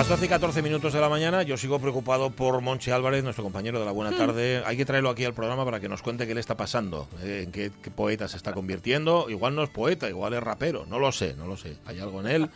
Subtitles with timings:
[0.00, 3.44] Las 12 y 14 minutos de la mañana, yo sigo preocupado por Monchi Álvarez, nuestro
[3.44, 4.62] compañero de la Buena Tarde.
[4.64, 7.42] Hay que traerlo aquí al programa para que nos cuente qué le está pasando, eh,
[7.44, 9.28] en qué, qué poeta se está convirtiendo.
[9.28, 11.76] Igual no es poeta, igual es rapero, no lo sé, no lo sé.
[11.84, 12.50] Hay algo en él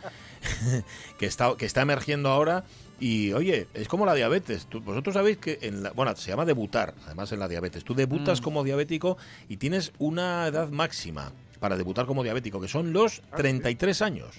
[1.19, 2.63] que, está, que está emergiendo ahora.
[2.99, 4.65] Y oye, es como la diabetes.
[4.65, 7.83] Tú- vosotros sabéis que, en la, bueno, se llama debutar, además en la diabetes.
[7.83, 12.91] Tú debutas como diabético y tienes una edad máxima para debutar como diabético, que son
[12.91, 14.35] los 33 años.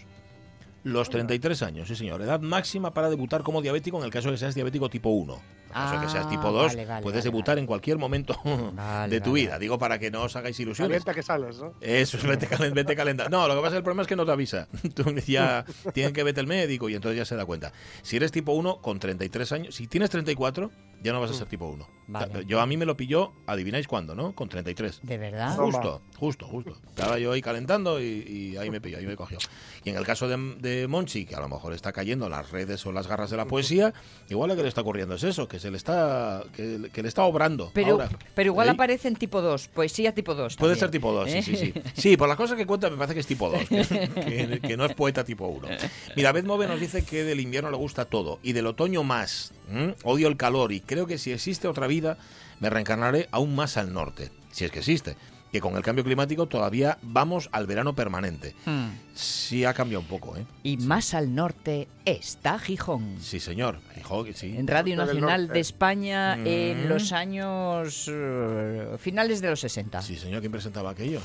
[0.86, 2.22] Los 33 años, sí señor.
[2.22, 5.36] Edad máxima para debutar como diabético en el caso de que seas diabético tipo 1.
[5.76, 8.34] El caso que seas Ah, tipo 2, vale, vale, puedes vale, debutar en cualquier momento
[8.74, 9.58] Vale, de tu vale, vida.
[9.58, 10.88] Digo para que no os hagáis ilusiones.
[11.04, 11.74] Calienta que sales, ¿no?
[11.80, 13.36] Eso es, vete, calen- vete calentando.
[13.36, 14.68] No, lo que pasa es que el problema es que no te avisa.
[14.94, 17.72] Tú ya tienen que vete el médico y entonces ya se da cuenta.
[18.02, 20.70] Si eres tipo 1 con 33 años, si tienes 34,
[21.02, 21.86] ya no vas a ser tipo 1.
[22.08, 22.44] Vale.
[22.46, 24.34] Yo a mí me lo pilló, adivináis cuándo, ¿no?
[24.34, 25.00] Con 33.
[25.02, 25.54] ¿De verdad?
[25.56, 26.72] Justo, justo, justo.
[26.88, 28.04] Estaba yo ahí calentando y,
[28.52, 29.38] y ahí me pilló, ahí me cogió.
[29.84, 32.50] Y en el caso de, de Monchi, que a lo mejor está cayendo en las
[32.50, 33.92] redes o las garras de la poesía,
[34.30, 37.08] igual lo que le está ocurriendo es eso, que se le está, que, que le
[37.08, 37.70] está obrando.
[37.74, 38.08] Pero, ahora.
[38.34, 38.72] pero igual ¿Eh?
[38.72, 40.56] aparece en tipo 2, poesía tipo 2.
[40.56, 41.42] Puede también, ser tipo 2, sí, ¿eh?
[41.42, 41.74] sí, sí.
[41.94, 44.94] Sí, por las cosas que cuenta me parece que es tipo 2, que, no es
[44.94, 45.68] poeta tipo 1.
[46.16, 49.52] Mira, Beth Move nos dice que del invierno le gusta todo y del otoño más.
[49.70, 49.94] ¿m?
[50.04, 52.18] Odio el calor y creo que si existe otra vida
[52.60, 55.16] me reencarnaré aún más al norte, si es que existe.
[55.56, 58.54] Que con el cambio climático todavía vamos al verano permanente.
[58.66, 58.88] Hmm.
[59.14, 60.44] Sí ha cambiado un poco, ¿eh?
[60.62, 63.16] Y más al norte está Gijón.
[63.22, 63.78] Sí, señor.
[63.94, 64.54] Gijón, sí.
[64.54, 66.46] En Radio Nacional de España Mm.
[66.46, 70.02] en los años eh, finales de los 60.
[70.02, 70.40] Sí, señor.
[70.40, 71.20] ¿Quién presentaba aquello?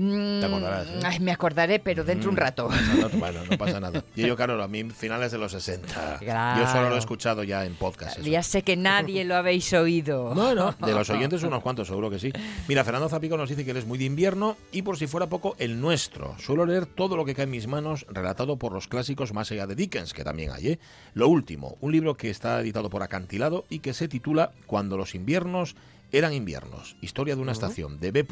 [0.00, 1.00] Mm, Te acordarás, ¿eh?
[1.04, 2.68] ay, me acordaré, pero dentro de un Mm, rato.
[3.00, 4.04] no Bueno, no pasa nada.
[4.14, 6.18] Y yo, claro, a mí finales de los 60.
[6.20, 6.60] Claro.
[6.64, 8.18] Yo solo lo he escuchado ya en podcast.
[8.18, 8.28] eso.
[8.28, 10.32] Ya sé que nadie lo habéis oído.
[10.48, 12.32] Bueno, de los oyentes unos cuantos, seguro que sí.
[12.68, 15.26] Mira, Fernando Zapico nos dice que él es muy de invierno y por si fuera
[15.26, 16.36] poco, el nuestro.
[16.38, 19.66] Suelo leer todo lo que cae en mis manos, relatado por los clásicos más allá
[19.66, 20.68] de Dickens, que también hay.
[20.68, 20.78] ¿eh?
[21.14, 25.14] Lo último, un libro que está editado por Acantilado y que se titula Cuando los
[25.16, 25.74] inviernos
[26.12, 26.96] eran inviernos.
[27.00, 28.22] Historia de una estación, de B.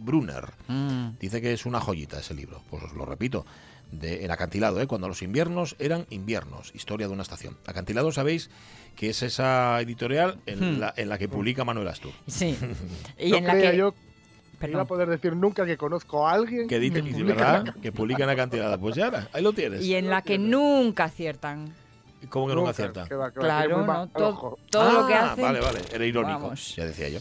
[0.00, 0.52] Brunner.
[0.68, 1.18] Mm.
[1.20, 2.62] Dice que es una joyita ese libro.
[2.70, 3.44] Pues os lo repito.
[3.92, 4.88] De, en acantilado, ¿eh?
[4.88, 7.56] cuando los inviernos eran inviernos, historia de una estación.
[7.66, 8.50] Acantilado, sabéis
[8.96, 10.80] que es esa editorial en, Hmm.
[10.80, 12.12] la, en la que publica Manuel Astur.
[12.26, 12.56] Sí.
[13.18, 13.76] Y no en la que.
[13.76, 13.98] yo que
[14.58, 14.72] Perdón.
[14.72, 17.74] iba a poder decir nunca que conozco a alguien Que de publica ¿verdad?
[17.80, 18.80] Que publica en acantilado.
[18.80, 19.84] Pues ya, ahí lo tienes.
[19.84, 21.72] Y en la que nunca aciertan.
[22.28, 23.04] ¿Cómo que no me Nunca, acierta?
[23.06, 24.08] que va, que va, Claro, ¿no?
[24.08, 25.44] Todo, todo lo que Ah, hacen.
[25.44, 26.74] Vale, vale, era irónico, Vamos.
[26.76, 27.20] ya decía yo.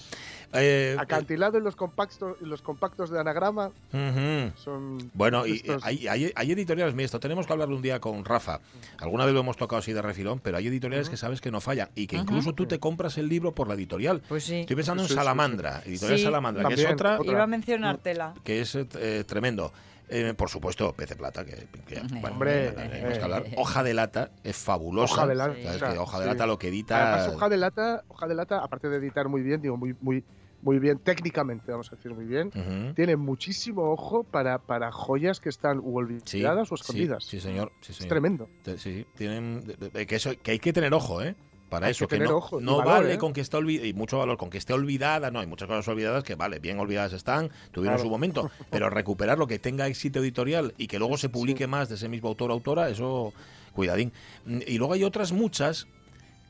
[0.57, 4.51] Eh, Acantilado en los compactos, en los compactos de anagrama ujú.
[4.55, 5.11] son.
[5.13, 8.61] Bueno, y hay, hay, hay editoriales, mira, esto tenemos que hablarlo un día con Rafa.
[8.99, 11.59] Alguna vez lo hemos tocado así de refilón, pero hay editoriales que sabes que no
[11.59, 14.21] fallan y que incluso tú te compras el libro por la editorial.
[14.29, 14.61] Pues sí.
[14.61, 16.23] Estoy pensando Sí, en sí, sí, Salamandra, editorial Sí.
[16.23, 17.31] Salamandra, que es También, otra otra.
[17.33, 18.33] Iba a mencionártela.
[18.45, 19.73] que es eh, tremendo.
[20.09, 23.19] Eh, por supuesto, pez de plata, que, que, bueno, Hombre, eh.
[23.23, 23.45] hablar.
[23.57, 25.13] Hoja de lata es fabulosa.
[25.15, 25.85] Hoja de lata, Sabes sí.
[25.93, 26.29] que hoja de Sí.
[26.31, 27.13] lata lo que edita.
[27.15, 30.23] Además, hoja de lata, hoja de lata, aparte de editar muy bien, digo muy, muy,
[30.61, 32.51] muy bien técnicamente, vamos a decir muy bien.
[32.95, 37.23] Tiene muchísimo ojo para, para joyas que están u Sí, olvidadas o escondidas.
[37.25, 37.71] Sí, señor.
[37.81, 38.09] Sí, Es señor.
[38.09, 38.49] tremendo.
[38.63, 39.63] Te- Sí, tienen,
[40.07, 41.35] que, eso, que hay que tener ojo, ¿eh?
[41.69, 43.17] Para Hay eso, que no, ojo no valor, vale ¿eh?
[43.17, 45.87] con que esté olvidada, y mucho valor, con que esté olvidada, no, hay muchas cosas
[45.87, 48.03] olvidadas que, vale, bien olvidadas están, tuvieron Claro.
[48.03, 51.89] su momento, pero recuperar lo que tenga éxito editorial y que luego se publique más
[51.89, 53.33] de ese mismo autor o autora, eso,
[53.73, 54.13] cuidadín.
[54.45, 55.87] Mm, Y luego hay otras muchas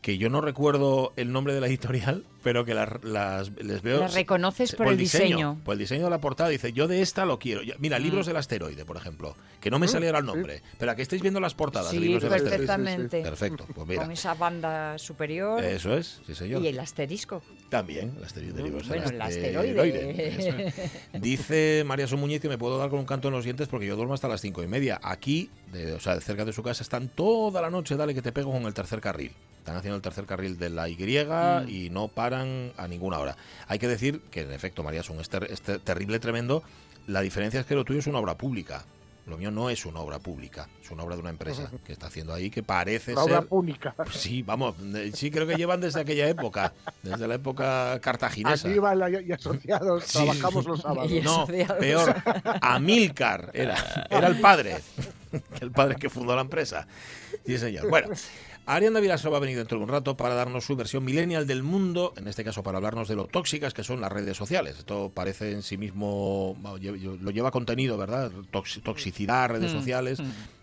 [0.06, 4.00] que yo no recuerdo el nombre de la editorial, pero que las, las- les veo...
[4.02, 5.60] Las reconoces por el diseño.
[5.66, 7.62] Por el diseño de la portada, dice, yo de esta lo quiero.
[7.80, 8.04] Mira, Mm.
[8.04, 11.24] libros del asteroide, por ejemplo, que no me salía ahora el nombre, pero aquí estáis
[11.24, 12.52] viendo las portadas de Sí, libros del asteroide.
[12.68, 13.22] perfectamente.
[13.24, 14.04] Perfecto, pues mira.
[14.04, 16.62] Con esa banda superior Eso es, sí señor.
[16.62, 17.42] y el asterisco.
[17.70, 19.70] También, la esteroide Bueno, el asteroide.
[20.08, 20.74] esteroide.
[21.20, 23.96] Dice María Somuñiz que me puedo dar con un canto en los dientes porque yo
[23.96, 25.00] duermo hasta las cinco y media.
[25.04, 28.32] Aquí, de- o sea, cerca de su casa, están toda la noche, dale que te
[28.32, 29.32] pego con el tercer carril.
[29.60, 31.70] Están haciendo el tercer carril de la Y Mm.
[31.70, 33.36] y no paran a ninguna hora.
[33.68, 36.62] Hay que decir que, en efecto, María, es un es ter- es ter- terrible, tremendo.
[37.08, 38.86] La diferencia es que lo tuyo es una obra pública.
[39.26, 42.08] Lo mío no es una obra pública, es una obra de una empresa que está
[42.08, 43.96] haciendo ahí que parece Una obra ser pública.
[44.12, 48.68] Sí, vamos, eh, sí creo que llevan desde aquella época, desde la época cartaginesa.
[48.70, 50.20] Aquí van la- y asociados, Sí.
[50.20, 51.12] trabajamos los sábados.
[51.12, 52.16] Y No, peor,
[52.62, 54.78] Amílcar era, era el padre,
[55.60, 56.88] el padre que fundó la empresa.
[57.46, 57.90] Sí, señor.
[57.90, 58.10] Bueno,
[58.68, 61.62] Arianda Vilaso va a venir dentro de un rato para darnos su versión millennial del
[61.62, 64.78] mundo, en este caso para hablarnos de lo tóxicas que son las redes sociales.
[64.80, 68.32] Esto parece en sí mismo, lo lleva contenido, ¿verdad?
[68.52, 70.20] Toxi- toxicidad, redes Mm, sociales,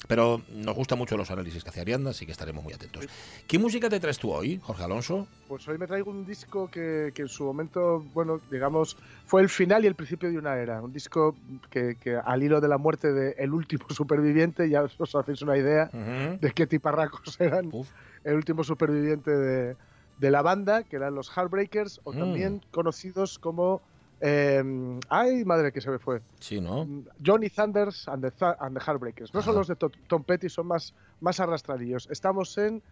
[0.09, 3.07] pero nos gustan mucho los análisis que hace Arianda, así que estaremos muy atentos.
[3.47, 5.27] ¿Qué música te traes tú hoy, Jorge Alonso?
[5.49, 8.97] Pues hoy me traigo un disco que, que en su momento, bueno, digamos,
[9.27, 10.81] fue el final y el principio de una era.
[10.83, 11.37] Un disco
[11.71, 15.57] que, que al hilo de la muerte de El último superviviente, ya os hacéis una
[15.57, 16.39] idea Ujú.
[16.41, 17.89] de qué tiparracos eran Uf.
[18.25, 19.77] el último superviviente de,
[20.19, 22.19] de la banda, que eran los Heartbreakers, o Mm.
[22.19, 23.83] también conocidos como...
[24.25, 24.63] eh,
[25.09, 26.23] ay, madre que se me fue.
[26.39, 26.87] Sí, ¿no?
[27.25, 29.35] Johnny Thunders and the, Thu- and the Heartbreakers.
[29.35, 32.09] No son los de To- Tom Petty, son más, más arrastradillos.
[32.11, 32.83] Estamos en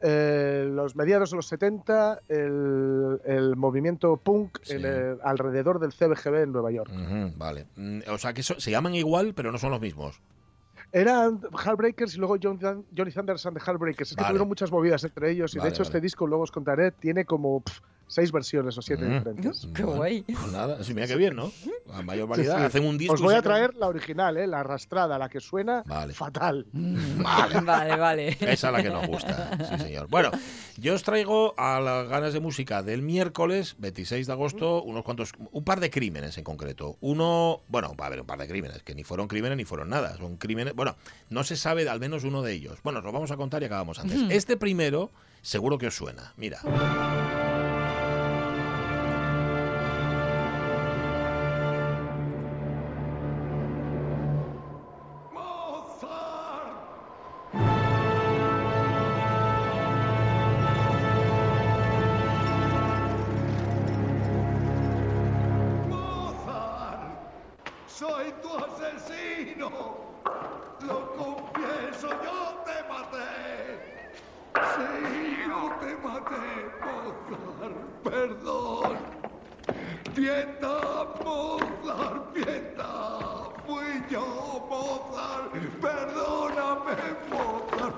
[0.00, 4.74] eh, los mediados de los 70, el, el movimiento punk Sí.
[4.74, 6.90] en el- alrededor del CBGB en Nueva York.
[7.36, 7.66] Vale.
[7.76, 10.20] Mm, O sea que so- se llaman igual, pero no son los mismos.
[10.92, 12.60] Eran Heartbreakers y luego John
[12.96, 14.12] Johnny Thunders and the Heartbreakers.
[14.12, 15.88] Es que tuvieron muchas movidas entre ellos y Vale, de hecho vale.
[15.88, 17.62] este disco, luego os contaré, tiene como
[18.08, 19.12] seis versiones o siete Mm.
[19.18, 19.66] diferentes.
[19.74, 20.22] Qué guay.
[20.22, 21.50] Pues nada, sí, mira qué bien, ¿no?
[21.92, 22.54] A mayor variedad.
[22.54, 22.66] Sí, sí.
[22.66, 23.14] Hacen un disco.
[23.14, 24.46] Os voy a traer la original, ¿eh?
[24.46, 26.12] la arrastrada, la que suena Vale.
[26.14, 26.66] fatal.
[26.72, 27.60] Vale.
[27.66, 28.28] Vale, vale.
[28.40, 30.08] Esa es la que nos gusta, sí señor.
[30.08, 30.30] Bueno,
[30.76, 35.32] yo os traigo a las ganas de música del miércoles 26 de agosto unos cuantos,
[35.52, 36.96] un par de crímenes en concreto.
[37.00, 39.88] Uno, bueno, va a haber un par de crímenes, que ni fueron crímenes ni fueron
[39.90, 40.96] nada, son crímenes, bueno,
[41.30, 42.78] no se sabe de al menos uno de ellos.
[42.82, 44.20] Bueno, os lo vamos a contar y acabamos antes.
[44.30, 45.10] Este primero,
[45.42, 46.60] seguro que os suena, mira.
[67.98, 69.70] Soy tu asesino.
[70.80, 73.30] Lo confieso, yo te maté.
[74.74, 74.90] Sí,
[75.48, 76.46] yo te maté,
[76.84, 77.78] Mozart.
[78.04, 78.96] Perdón.
[80.14, 83.44] Piedad, Mozart, piedad.
[83.66, 84.26] Fui yo,
[84.68, 85.52] Mozart.
[85.80, 86.96] Perdóname,
[87.30, 87.96] Mozart.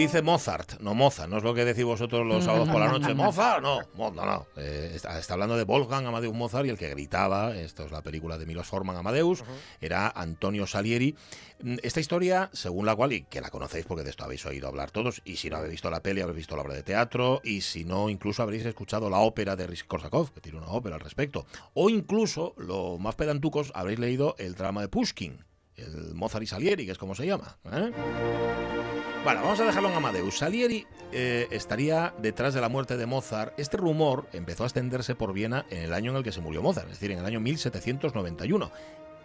[0.00, 3.14] Dice Mozart, no Mozart, no es lo que decís vosotros los sábados por la noche.
[3.14, 4.46] Mozart, no, no, no.
[4.56, 8.02] Eh, está, está hablando de Wolfgang Amadeus Mozart y el que gritaba, esto es la
[8.02, 9.44] película de Milos Forman Amadeus,
[9.80, 11.14] era Antonio Salieri.
[11.62, 14.68] Mm, Esta historia, según la cual, y que la conocéis porque de esto habéis oído
[14.68, 17.40] hablar todos, y si no habéis visto la peli, habréis visto la obra de teatro,
[17.44, 21.02] y si no, incluso habréis escuchado la ópera de Rizzi-Korsakov, que tiene una ópera al
[21.02, 25.44] respecto, o incluso, lo más pedantucos, habréis leído el drama de Pushkin,
[25.76, 27.58] el Mozart y Salieri, que es como se llama.
[27.72, 28.99] ¿eh?
[29.24, 30.38] Bueno, vamos a dejarlo en Amadeus.
[30.38, 33.52] Salieri eh, estaría detrás de la muerte de Mozart.
[33.58, 36.62] Este rumor empezó a extenderse por Viena en el año en el que se murió
[36.62, 38.70] Mozart, es decir, en el año 1791.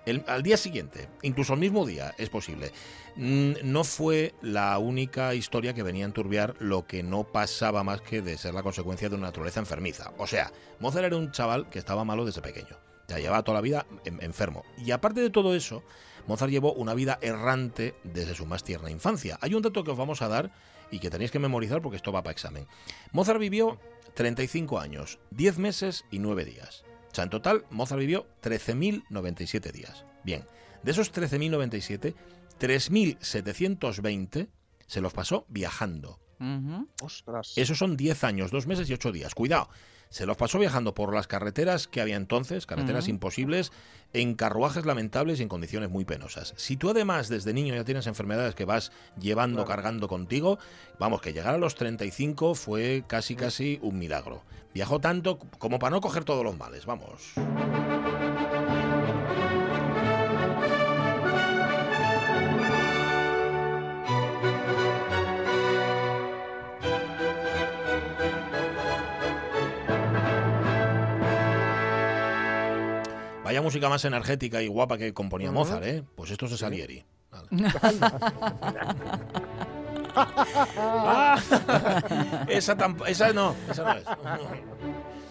[0.06, 2.72] El- al día siguiente, incluso el mismo día, es posible.
[3.16, 8.02] Mm, No fue la única historia que venía a enturbiar lo que no pasaba más
[8.02, 10.12] que de ser la consecuencia de una naturaleza enfermiza.
[10.18, 12.78] O sea, Mozart era un chaval que estaba malo desde pequeño.
[13.08, 14.64] Ya llevaba toda la vida en- enfermo.
[14.78, 15.84] Y aparte de todo eso,
[16.28, 19.38] Mozart llevó una vida errante desde su más tierna infancia.
[19.42, 20.52] Hay un dato que os vamos a dar
[20.92, 22.68] y que tenéis que memorizar porque esto va para examen.
[23.12, 23.80] Mozart vivió
[24.14, 26.84] 35 años, 10 meses y 9 días.
[27.12, 30.06] O sea, en total, Mozart vivió 13.097 días.
[30.24, 30.46] Bien,
[30.84, 32.16] de esos 13.097,
[32.60, 34.50] 3.720
[34.86, 36.20] se los pasó viajando.
[37.02, 37.54] Ostras.
[37.56, 39.34] Esos son 10 años, 2 meses y 8 días.
[39.34, 39.70] Cuidado,
[40.10, 43.72] se los pasó viajando por las carreteras que había entonces, carreteras imposibles,
[44.14, 46.54] en carruajes lamentables y en condiciones muy penosas.
[46.56, 49.68] Si tú además desde niño ya tienes enfermedades que vas llevando, Claro.
[49.70, 50.58] cargando contigo,
[51.00, 54.44] vamos, que llegar a los 35 fue casi, casi un milagro.
[54.74, 57.34] Viajó tanto como para no coger todos los males, vamos.
[73.62, 76.04] Música más energética y guapa que componía Mozart, ¿eh?
[76.16, 77.06] Pues esto es de Salieri.
[80.18, 81.36] Ah,
[82.48, 84.06] esa, esa no, esa no es.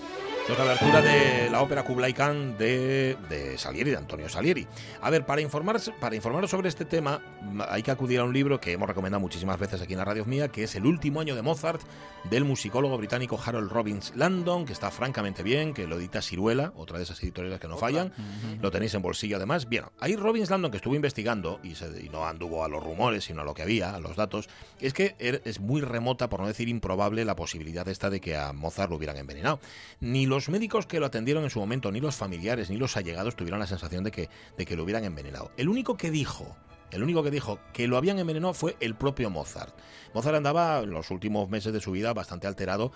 [0.47, 4.67] Es la abertura de la ópera Kublai Khan de, de Salieri, de Antonio Salieri.
[5.01, 7.23] A ver, para, informarse, para informaros sobre este tema
[7.71, 10.27] hay que acudir a un libro que hemos recomendado muchísimas veces aquí en la radio
[10.27, 11.81] mía, que es El último año de Mozart,
[12.29, 16.99] del musicólogo británico Harold Robbins Landon, que está francamente bien, que lo edita Ciruela, otra
[16.99, 18.13] de esas editoriales que no fallan.
[18.61, 19.67] Lo tenéis en bolsillo además.
[19.71, 23.25] Bien, ahí Robbins Landon, que estuvo investigando, y, se- y no anduvo a los rumores,
[23.25, 26.41] sino a lo que había, a los datos, es que er- es muy remota, por
[26.41, 29.59] no decir improbable, la posibilidad esta de que a Mozart lo hubieran envenenado.
[30.01, 33.37] Ni los médicos que lo atendieron en su momento, ni los familiares, ni los allegados
[33.37, 35.53] tuvieron la sensación de que, de que lo hubieran envenenado.
[35.57, 36.57] El único que dijo
[36.95, 39.77] el único que dijo que lo habían envenenado fue el propio Mozart.
[40.15, 42.93] Mozart andaba en los últimos meses de su vida bastante alterado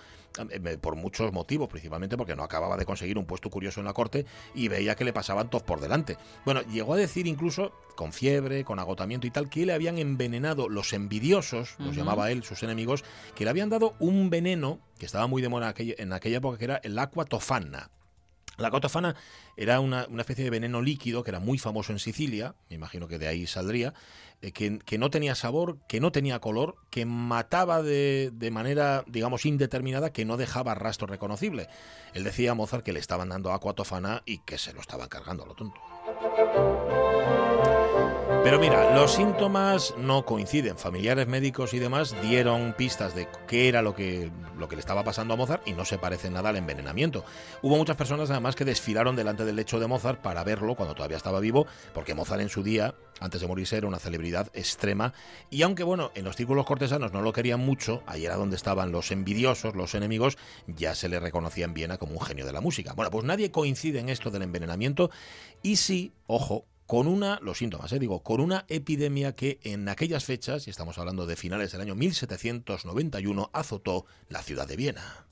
[0.49, 3.93] eh, por muchos motivos, principalmente porque no acababa de conseguir un puesto curioso en la
[3.93, 4.25] corte
[4.55, 6.17] y veía que le pasaban todos por delante.
[6.45, 10.69] Bueno, llegó a decir incluso, con fiebre, con agotamiento y tal, que le habían envenenado
[10.69, 13.03] los envidiosos, los llamaba él, sus enemigos,
[13.35, 16.37] que le habían dado un veneno que estaba muy de moda en aquella, en aquella
[16.37, 17.89] época, que era el aqua tofana.
[18.59, 19.15] La cotofana
[19.55, 23.07] era una, una especie de veneno líquido que era muy famoso en Sicilia, me imagino
[23.07, 23.93] que de ahí saldría,
[24.41, 29.03] eh, que, que no tenía sabor, que no tenía color, que mataba de, de manera,
[29.07, 31.67] digamos, indeterminada, que no dejaba rastro reconocible.
[32.13, 35.09] Él decía a Mozart que le estaban dando aqua tofana y que se lo estaban
[35.09, 35.79] cargando a lo tonto.
[38.41, 40.77] Pero mira, los síntomas no coinciden.
[40.77, 45.03] Familiares médicos y demás dieron pistas de qué era lo que, lo que le estaba
[45.03, 47.25] pasando a Mozart y no se parece nada al envenenamiento.
[47.61, 51.17] Hubo muchas personas además que desfilaron delante del lecho de Mozart para verlo cuando todavía
[51.17, 55.13] estaba vivo, porque Mozart en su día, antes de morirse, era una celebridad extrema.
[55.49, 58.93] Y aunque bueno, en los círculos cortesanos no lo querían mucho, ahí era donde estaban
[58.93, 62.61] los envidiosos, los enemigos, ya se le reconocía en Viena como un genio de la
[62.61, 62.93] música.
[62.93, 65.11] Bueno, pues nadie coincide en esto del envenenamiento
[65.61, 70.25] y sí, ojo, con una, los síntomas, eh, digo, con una epidemia que en aquellas
[70.25, 75.27] fechas, y estamos hablando de finales del año 1791, azotó la ciudad de Viena.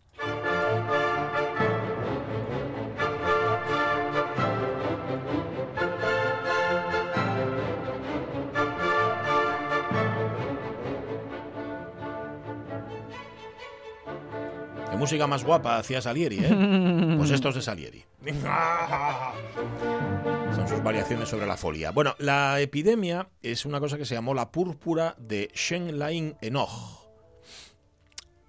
[14.98, 16.50] ¿Qué música más guapa hacía Salieri, eh?
[17.20, 18.04] Pues esto es de Salieri.
[20.56, 21.92] Son sus variaciones sobre la folia.
[21.92, 27.06] Bueno, la epidemia es una cosa que se llamó la púrpura de Shenlain Enoch.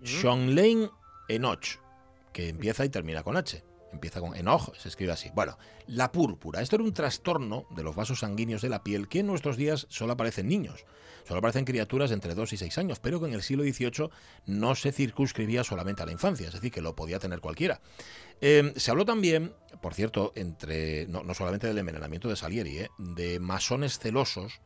[0.03, 0.89] Shenlain
[1.29, 1.81] Enoch,
[2.33, 3.63] que empieza y termina con H.
[3.99, 5.29] Empieza con Enoch, se escribe así.
[5.35, 6.63] Bueno, la púrpura.
[6.63, 9.89] Esto era un trastorno de los vasos sanguíneos de la piel que en nuestros días
[9.91, 10.85] solo aparece en niños.
[11.27, 14.09] Solo aparecen criaturas entre 2 y 6 años, pero que en el siglo XVIII
[14.47, 17.81] no se circunscribía solamente a la infancia, es decir, que lo podía tener cualquiera.
[18.41, 19.53] Eh, se habló también,
[19.83, 24.61] por cierto, entre no, no solamente del envenenamiento de Salieri, eh, de masones celosos.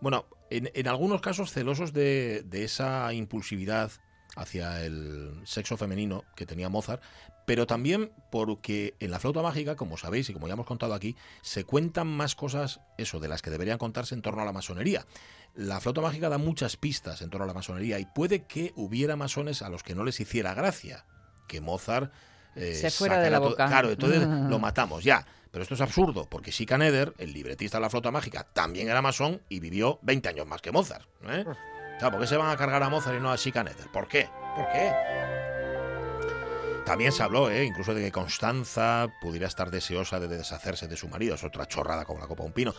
[0.00, 3.92] Bueno, en, en algunos casos celosos de, de esa impulsividad
[4.34, 7.02] hacia el sexo femenino que tenía Mozart,
[7.48, 11.16] pero también porque en la flauta mágica, como sabéis y como ya hemos contado aquí,
[11.40, 15.06] se cuentan más cosas, eso, de las que deberían contarse en torno a la masonería.
[15.54, 19.16] La flauta mágica da muchas pistas en torno a la masonería y puede que hubiera
[19.16, 21.06] masones a los que no les hiciera gracia
[21.46, 22.12] que Mozart
[22.54, 23.66] eh, Se fuera de sacara la boca.
[23.66, 24.46] Claro, entonces Ah.
[24.50, 25.26] lo matamos, ya.
[25.50, 29.40] Pero esto es absurdo, porque Schikaneder, el libretista de la flauta mágica, también era masón
[29.48, 31.06] y vivió 20 años más que Mozart.
[31.26, 31.46] ¿eh?
[31.46, 33.90] O sea, ¿por qué se van a cargar a Mozart y no a Schikaneder?
[33.90, 34.28] ¿Por qué?
[34.54, 35.37] ¿Por qué?
[36.88, 37.66] También se habló, ¿eh?
[37.66, 41.34] incluso de que Constanza pudiera estar deseosa de deshacerse de su marido.
[41.34, 42.74] Es otra chorrada como la copa de un pino.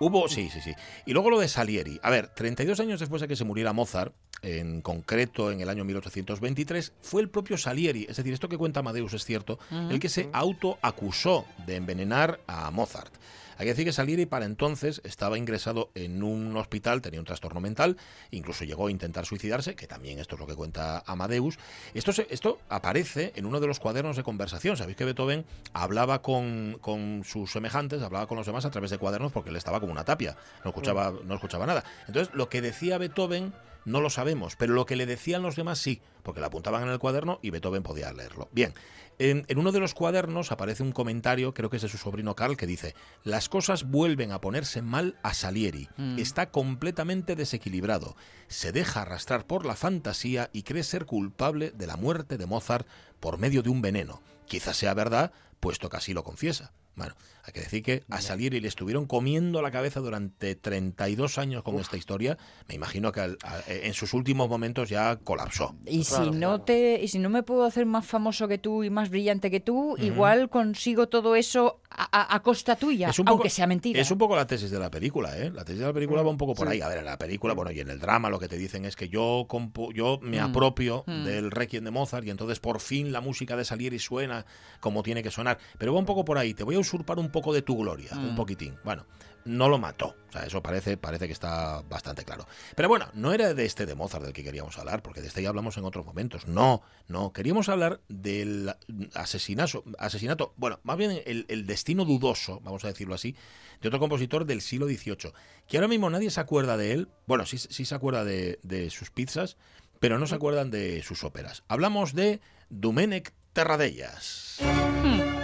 [0.00, 0.74] Hubo, sí, sí, sí.
[1.06, 2.00] Y luego lo de Salieri.
[2.02, 5.84] A ver, 32 años después de que se muriera Mozart, en concreto en el año
[5.84, 10.08] 1823, fue el propio Salieri, es decir, esto que cuenta Amadeus es cierto, el que
[10.08, 13.14] se autoacusó de envenenar a Mozart.
[13.62, 17.60] Hay que decir que Salieri para entonces estaba ingresado en un hospital, tenía un trastorno
[17.60, 17.96] mental,
[18.32, 21.60] incluso llegó a intentar suicidarse, que también esto es lo que cuenta Amadeus.
[21.94, 24.76] Esto, se- esto aparece en uno de los cuadernos de conversación.
[24.76, 28.98] Sabéis que Beethoven hablaba con, con sus semejantes, hablaba con los demás a través de
[28.98, 31.84] cuadernos porque él estaba como una tapia, no escuchaba, no escuchaba nada.
[32.08, 33.52] Entonces, lo que decía Beethoven
[33.84, 36.90] no lo sabemos, pero lo que le decían los demás sí, porque lo apuntaban en
[36.90, 38.48] el cuaderno y Beethoven podía leerlo.
[38.52, 38.74] Bien,
[39.18, 42.34] en, en uno de los cuadernos aparece un comentario, creo que es de su sobrino
[42.34, 48.16] Carl, que dice, las cosas vuelven a ponerse mal a Salieri, está completamente desequilibrado,
[48.48, 52.86] se deja arrastrar por la fantasía y cree ser culpable de la muerte de Mozart
[53.20, 54.22] por medio de un veneno.
[54.46, 56.72] Quizás sea verdad, puesto que así lo confiesa.
[56.96, 57.14] Bueno,
[57.44, 61.78] hay que decir que a Salieri le estuvieron comiendo la cabeza durante 32 años con
[61.78, 62.36] esta historia.
[62.68, 65.74] Me imagino que al- a- en sus últimos momentos ya colapsó.
[65.86, 66.60] Y Claro, si no claro.
[66.62, 69.60] te y si no me puedo hacer más famoso que tú y más brillante que
[69.60, 74.00] tú, igual consigo todo eso a, a costa tuya, Es un poco- aunque sea mentira.
[74.00, 75.50] Es un poco la tesis de la película, ¿eh?
[75.50, 76.80] La tesis de la película va un poco por ahí.
[76.82, 78.96] A ver, en la película, bueno, y en el drama lo que te dicen es
[78.96, 80.44] que yo compo- yo me Mm.
[80.44, 81.24] apropio Mm.
[81.24, 84.44] del Requiem de Mozart y entonces por fin la música de Salieri suena
[84.80, 85.51] como tiene que sonar.
[85.78, 86.54] Pero va un poco por ahí.
[86.54, 88.36] Te voy a usurpar un poco de tu gloria, un Mm.
[88.36, 88.76] poquitín.
[88.84, 89.06] Bueno,
[89.44, 90.14] no lo mató.
[90.28, 92.46] O sea, eso parece, parece que está bastante claro.
[92.76, 95.42] Pero bueno, no era de este de Mozart del que queríamos hablar, porque de este
[95.42, 96.46] ya hablamos en otros momentos.
[96.46, 97.32] No, no.
[97.32, 98.72] Queríamos hablar del
[99.14, 103.34] asesinato, asesinato bueno, más bien el, el destino dudoso, vamos a decirlo así,
[103.80, 105.32] de otro compositor del siglo XVIII,
[105.66, 107.08] que ahora mismo nadie se acuerda de él.
[107.26, 109.56] Bueno, sí, sí se acuerda de, de sus pizzas,
[109.98, 111.64] pero no se acuerdan de sus óperas.
[111.68, 112.40] Hablamos de
[112.70, 114.58] Dumenec Terradellas.
[115.04, 115.41] Y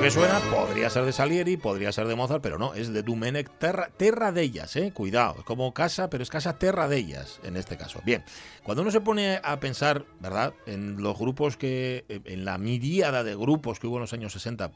[0.00, 3.50] que suena podría ser de Salieri, podría ser de Mozart, pero no, es de Dumenec
[3.58, 4.92] Terra, terra de ellas, eh.
[4.94, 8.00] Cuidado, es como casa, pero es casa Terra de ellas, en este caso.
[8.02, 8.24] Bien,
[8.62, 13.22] cuando uno se pone a pensar, ¿verdad?, en los grupos que, eh, en la miríada
[13.24, 14.70] de grupos que hubo en los años 60, eh,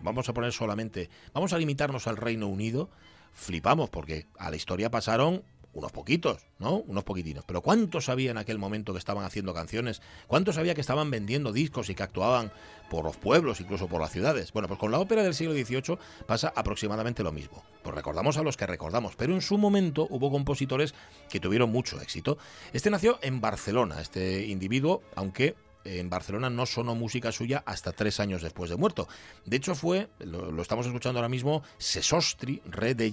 [0.00, 2.88] vamos a poner solamente, vamos a limitarnos al Reino Unido,
[3.32, 6.76] flipamos, porque a la historia pasaron unos poquitos, ¿no?
[6.76, 7.44] Unos poquitinos.
[7.46, 10.02] Pero ¿cuántos sabía en aquel momento que estaban haciendo canciones?
[10.26, 12.52] ¿Cuántos sabía que estaban vendiendo discos y que actuaban
[12.90, 14.52] por los pueblos, incluso por las ciudades?
[14.52, 17.62] Bueno, pues con la ópera del siglo XVIII pasa aproximadamente lo mismo.
[17.82, 20.94] Pues recordamos a los que recordamos, pero en su momento hubo compositores
[21.28, 22.38] que tuvieron mucho éxito.
[22.72, 28.20] Este nació en Barcelona, este individuo, aunque en Barcelona no sonó música suya hasta tres
[28.20, 29.08] años después de muerto.
[29.44, 33.10] De hecho fue, lo, estamos escuchando ahora mismo, Sesostri, rey de.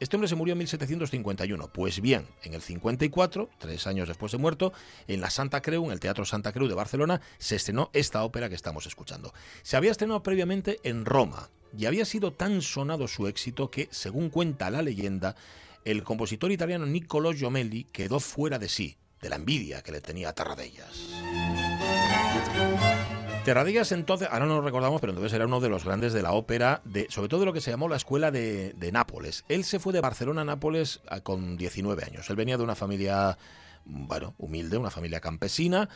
[0.00, 1.68] Este hombre se murió en 1751.
[1.72, 4.72] Pues bien, en el 54, tres años después de muerto,
[5.06, 8.48] en la Santa Creu, en el Teatro Santa Creu de Barcelona, se estrenó esta ópera
[8.48, 9.32] que estamos escuchando.
[9.62, 14.30] Se había estrenado previamente en Roma y había sido tan sonado su éxito que, según
[14.30, 15.36] cuenta la leyenda,
[15.84, 20.30] el compositor italiano Niccolò Giomelli quedó fuera de sí, de la envidia que le tenía
[20.30, 21.08] a Tarradellas.
[23.44, 26.32] Terradillas entonces, ahora no lo recordamos, pero entonces era uno de los grandes de la
[26.32, 29.44] ópera, de, sobre todo de lo que se llamó la escuela de, Nápoles.
[29.48, 32.28] Él se fue de Barcelona a Nápoles a- con 19 años.
[32.28, 33.38] Él venía de una familia,
[33.86, 35.88] bueno, humilde, una familia campesina.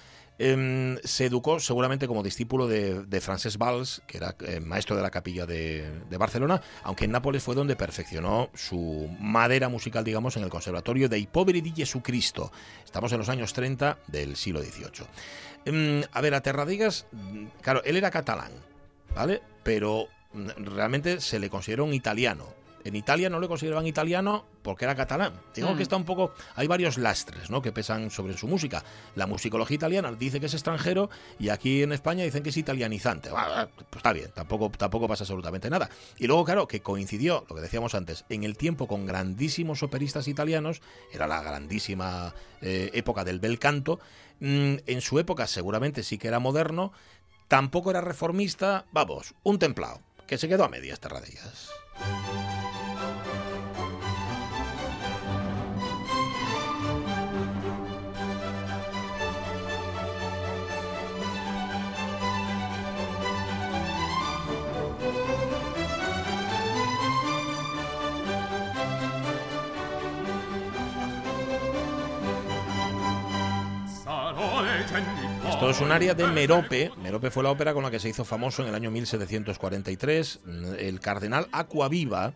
[0.44, 5.02] Em, se educó seguramente como discípulo de, de Francesc Valls, que era eh, maestro de
[5.02, 10.42] la capilla de, Barcelona, aunque en Nápoles fue donde perfeccionó su madera musical, digamos, en
[10.42, 12.50] el Conservatorio de Poveri di Jesucristo.
[12.84, 15.06] Estamos en los años 30 del siglo XVIII.
[15.64, 18.50] Em, a ver, a Terradigas, mm, claro, él era catalán,
[19.14, 19.42] ¿vale?
[19.62, 22.48] Pero mm, realmente se le consideró un italiano.
[22.84, 25.32] En Italia no le consideraban italiano porque era catalán.
[25.54, 25.76] Digo Mm.
[25.76, 26.32] que está un poco.
[26.56, 27.62] Hay varios lastres ¿no?
[27.62, 28.84] que pesan sobre su música.
[29.14, 33.30] La musicología italiana dice que es extranjero y aquí en España dicen que es italianizante.
[33.30, 35.88] Bah, Pues está bien, tampoco, tampoco pasa absolutamente nada.
[36.18, 40.28] Y luego, claro, que coincidió, lo que decíamos antes, en el tiempo con grandísimos operistas
[40.28, 40.80] italianos,
[41.12, 44.00] era la grandísima eh, época del bel canto.
[44.40, 46.92] Mm, en su época seguramente sí que era moderno,
[47.48, 51.68] tampoco era reformista, vamos, un templado, que se quedó a medias terradillas.
[75.62, 76.90] Esto es un área de Merope.
[77.00, 80.40] Merope fue la ópera con la que se hizo famoso en el año 1743.
[80.76, 82.34] El cardenal Aquaviva,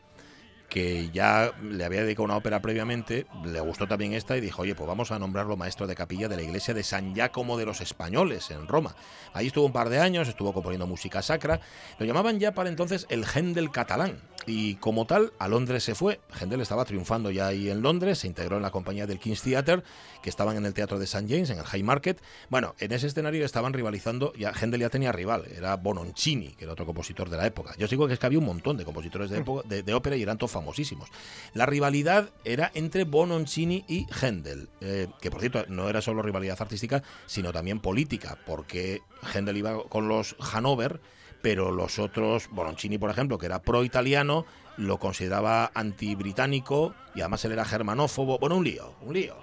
[0.68, 4.76] que ya le había dedicado una ópera previamente, le gustó también esta y dijo, oye,
[4.76, 7.80] pues vamos a nombrarlo maestro de capilla de la iglesia de San Giacomo de los
[7.80, 8.94] Españoles, en Roma.
[9.32, 11.60] Ahí estuvo un par de años, estuvo componiendo música sacra.
[11.98, 14.20] Lo llamaban ya para entonces el Händel catalán.
[14.46, 16.20] Y como tal, a Londres se fue.
[16.40, 19.82] Händel estaba triunfando ya ahí en Londres, se integró en la compañía del King's Theatre,
[20.22, 21.26] que estaban en el Teatro de St.
[21.28, 22.20] James, en el High Market.
[22.48, 26.74] Bueno, en ese escenario estaban rivalizando, ya Händel ya tenía rival, era Bononcini, que era
[26.74, 27.74] otro compositor de la época.
[27.76, 30.22] Yo digo que es que había un montón de compositores de, época- de, ópera y
[30.22, 31.08] eran todos famosísimos.
[31.52, 36.56] La rivalidad era entre Bononcini y Händel, eh, que por cierto no era solo rivalidad
[36.60, 39.02] artística, sino también política, porque
[39.34, 41.00] Händel iba con los Hanover,
[41.42, 44.44] pero los otros, Bononcini por ejemplo, que era pro-italiano,
[44.76, 48.38] lo consideraba anti-británico y además él era germanófobo.
[48.38, 49.34] Bueno, un lío, un lío.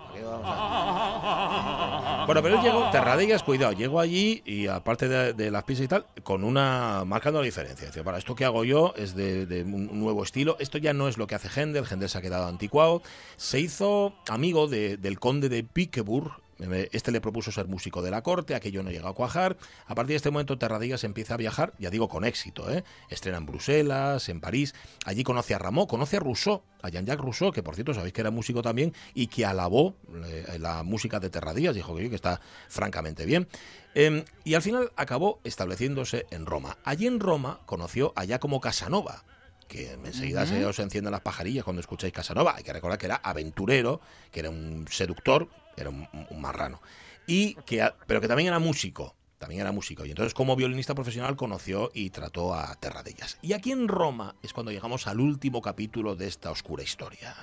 [2.26, 6.06] Bueno, pero él llegó, Terradellas, cuidado, llegó allí y aparte de, las pizzas y tal,
[6.24, 7.88] con una, marcando la diferencia.
[7.88, 10.56] Dice, para esto que hago yo es de, un nuevo estilo.
[10.60, 13.02] Esto ya no es lo que hace Händel, Händel se ha quedado anticuado.
[13.36, 16.32] Se hizo amigo de- del conde de Piqueburg,
[16.92, 19.58] este le propuso ser músico de la corte, aquello no llega a cuajar.
[19.86, 22.72] A partir de este momento, Terradillas empieza a viajar, ya digo, con éxito.
[22.72, 22.84] ¿eh?
[23.10, 24.74] Estrena en Bruselas, en París.
[25.06, 28.22] Allí conoce a Rameau, conoce a Rousseau, a Jean-Jacques Rousseau, que por cierto sabéis que
[28.22, 29.96] era músico también y que alabó
[30.26, 31.76] eh, la música de Terradillas.
[31.76, 33.48] Dijo que, que está francamente bien.
[33.96, 36.78] Eh, y al final acabó estableciéndose en Roma.
[36.84, 39.24] Allí en Roma conoció a Giacomo Casanova,
[39.68, 42.56] que enseguida se os encienden las pajarillas cuando escucháis Casanova.
[42.56, 46.08] Hay que recordar que era aventurero, que era un seductor, era un,
[46.42, 46.82] marrano.
[47.28, 49.16] Y que, pero que también era músico.
[49.38, 50.06] También era músico.
[50.06, 53.38] Y entonces, como violinista profesional, conoció y trató a Terradellas.
[53.42, 57.36] Y aquí en Roma es cuando llegamos al último capítulo de esta oscura historia.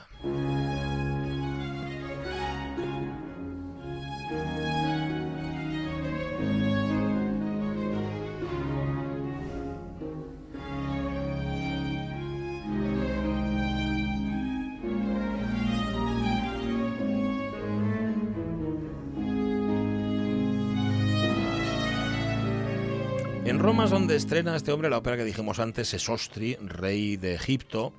[24.11, 27.93] Donde estrena este hombre la ópera que dijimos antes, Sesostri, rey de Egipto.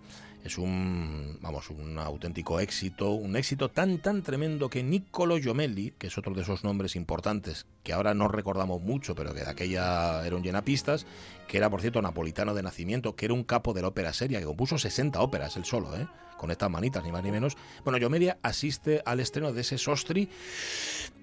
[0.43, 6.07] Es un, vamos, un auténtico éxito, un éxito tan, tan tremendo que Niccolo Giomelli, que
[6.07, 10.27] es otro de esos nombres importantes que ahora no recordamos mucho, pero que de aquella
[10.27, 11.05] era un llenapistas,
[11.47, 14.39] que era, por cierto, napolitano de nacimiento, que era un capo de la ópera seria,
[14.39, 16.09] que compuso 60 óperas él solo, ¿eh?
[16.37, 17.55] con estas manitas, ni más ni menos.
[17.85, 20.27] Bueno, Giomelli asiste al estreno de ese Sostri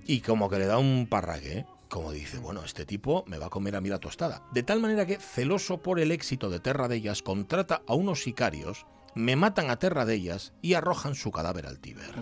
[0.07, 1.67] y como que le da un parraque, ¿eh?
[1.89, 4.43] Como dice, bueno, este tipo me va a comer a mí la tostada.
[4.53, 8.23] De tal manera que, celoso por el éxito de Terra de ellas, contrata a unos
[8.23, 12.15] sicarios, me matan a Terra de ellas y arrojan su cadáver al Tíber.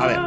[0.00, 0.20] A ver,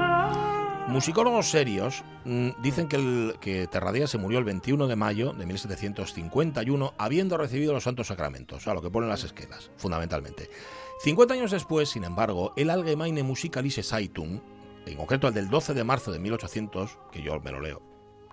[0.90, 3.70] musicólogos serios mm, dicen que, el, que
[4.08, 8.82] se murió el 21 de mayo de 1751 habiendo recibido los santos sacramentos, a lo
[8.82, 10.50] que ponen las esquelas, fundamentalmente.
[11.04, 14.42] 50 años después, sin embargo, el Allgemeine Musikalische Zeitung,
[14.86, 17.82] en concreto el del 12 de marzo de 1800, que yo me lo leo,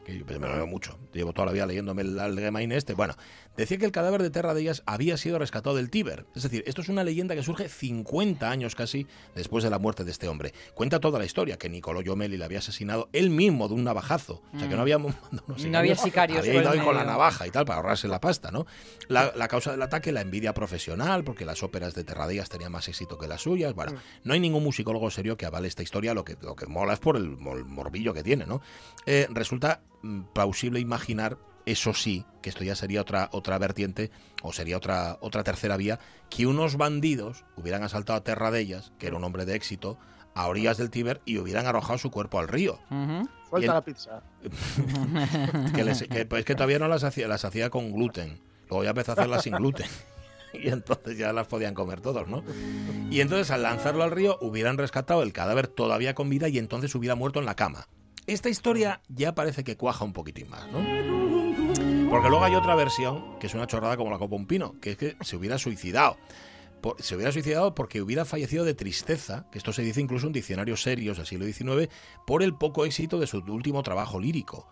[0.08, 3.14] que yo me lo leo mucho, llevo toda la vida leyéndome el Allgemeine este, bueno,
[3.56, 6.24] decía que el cadáver de Terra de ellas había sido rescatado del Tíber.
[6.34, 10.04] Es decir, esto es una leyenda que surge 50 años casi después de la muerte
[10.04, 10.54] de este hombre.
[10.74, 14.42] Cuenta toda la historia, que Nicolò Giomelli le había asesinado él mismo de un navajazo.
[14.54, 17.04] O sea, que no había mandado unos No había sicarios Había ido ahí con la
[17.04, 18.66] navaja y tal para ahorrarse la pasta, ¿no?
[19.08, 22.88] La, la causa del ataque, la envidia profesional, porque las óperas de Terradillas tenían más
[22.88, 23.74] éxito que las suyas.
[23.74, 23.92] Bueno,
[24.24, 26.98] no hay ningún musicólogo serio que avale esta historia, lo que, lo que mola es
[26.98, 28.62] por el, morbillo que tiene, ¿no?
[29.04, 29.97] Eh, resulta mm,
[30.32, 34.10] plausible imaginar, eso sí, que esto ya sería otra, otra vertiente,
[34.42, 35.98] o sería otra, otra tercera vía,
[36.30, 39.98] que unos bandidos hubieran asaltado a Terradellas, que era un hombre de éxito,
[40.34, 42.78] a orillas del Tíber y hubieran arrojado su cuerpo al río.
[42.88, 43.26] Suelta
[43.58, 44.22] el- la pizza.
[45.74, 48.40] que, les- que, pues, que todavía no las hacía, las hacía con gluten.
[48.68, 49.86] Luego ya empezó a hacerlas sin gluten.
[50.54, 52.42] Y entonces ya las podían comer todos, ¿no?
[53.10, 56.94] Y entonces al lanzarlo al río hubieran rescatado el cadáver todavía con vida y entonces
[56.94, 57.86] hubiera muerto en la cama.
[58.28, 60.80] Esta historia ya parece que cuaja un poquitín más, ¿no?
[62.10, 64.90] Porque luego hay otra versión que es una chorrada como la copa un pino, que
[64.90, 66.18] es que se hubiera suicidado.
[66.98, 70.82] Se hubiera suicidado porque hubiera fallecido de tristeza, que esto se dice incluso en diccionarios
[70.82, 71.90] serios del siglo XIX,
[72.26, 74.68] por el poco éxito de su último trabajo lírico.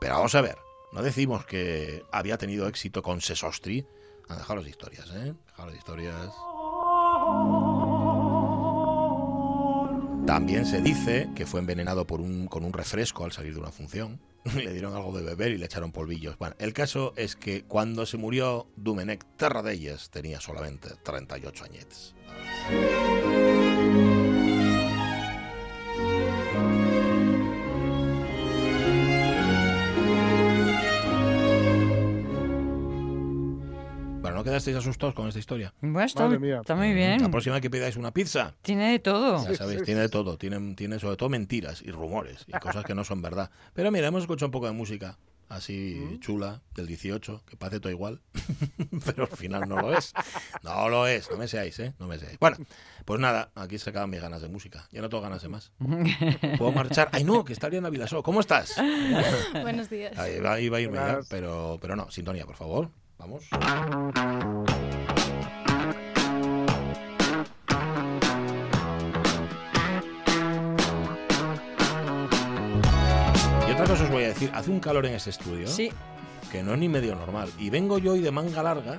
[0.00, 0.58] Pero vamos a ver,
[0.92, 3.84] no decimos que había tenido éxito con Sesostri.
[4.28, 5.34] Ah, dejaros de historias, ¿eh?
[5.48, 6.32] Dejaros de historias.
[10.26, 13.70] También se dice que fue envenenado por un, con un refresco al salir de una
[13.70, 14.20] función.
[14.54, 16.38] le dieron algo de beber y le echaron polvillos.
[16.38, 22.14] Bueno, el caso es que cuando se murió Dumenec Terradelles tenía solamente 38 añetes.
[34.40, 35.74] ¿No quedasteis asustados con esta historia?
[35.82, 37.20] Bueno, está, muy bien.
[37.20, 39.46] La próxima que pidáis una pizza, Tiene de todo.
[39.46, 40.38] ya sabéis, sí, tiene de todo.
[40.38, 43.50] Tiene, tiene sobre todo mentiras y rumores y cosas que no son verdad.
[43.74, 45.18] Pero mira, hemos escuchado un poco de música
[45.50, 48.22] así chula del 18, que parece todo igual,
[49.04, 50.14] pero al final no lo es.
[50.62, 51.92] No lo es, no me seáis, ¿eh?
[51.98, 52.38] No me seáis.
[52.38, 52.56] Bueno,
[53.04, 54.88] pues nada, aquí se acaban mis ganas de música.
[54.90, 55.70] Ya no tengo ganas de más.
[56.58, 57.10] ¿Puedo marchar?
[57.12, 58.22] Ay, no, que está Ariana Vilasó.
[58.22, 58.74] ¿Cómo estás?
[59.60, 60.16] Buenos días.
[60.16, 62.90] Ahí va, iba a irme ya, pero, pero no, sintonía, por favor.
[63.20, 63.48] Vamos.
[73.68, 75.90] Y otra cosa os voy a decir, hace un calor en este estudio Sí,
[76.50, 77.50] que no es ni medio normal.
[77.58, 78.98] Y vengo yo hoy de manga larga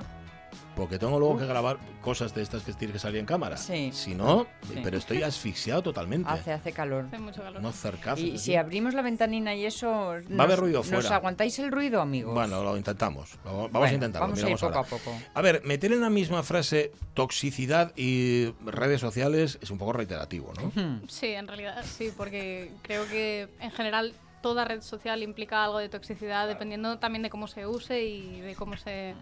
[0.76, 3.56] porque tengo luego que grabar cosas de estas que tienes que salir en cámara.
[3.56, 3.90] Sí.
[3.92, 4.80] Si no, Sí.
[4.82, 6.28] pero estoy asfixiado totalmente.
[6.30, 7.06] Hace, hace calor.
[7.08, 7.60] Hace mucho calor.
[7.60, 8.24] Unos cercazos.
[8.24, 9.88] Y si abrimos la ventanina y eso...
[9.90, 11.16] Va a haber ruido ¿Nos fuera.
[11.16, 12.34] aguantáis el ruido, amigos?
[12.34, 13.38] Bueno, lo intentamos.
[13.44, 14.28] Lo- vamos a intentarlo.
[14.28, 14.80] Vamos a ir poco ahora.
[14.80, 15.12] a poco.
[15.34, 20.52] A ver, meter en la misma frase toxicidad y redes sociales es un poco reiterativo,
[20.54, 21.00] ¿no?
[21.08, 25.88] Sí, en realidad sí, porque creo que en general toda red social implica algo de
[25.88, 29.14] toxicidad, dependiendo también de cómo se use y de cómo se...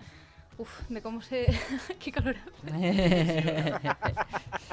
[0.61, 1.47] Uf, de cómo se...
[1.99, 2.37] ¡Qué calor!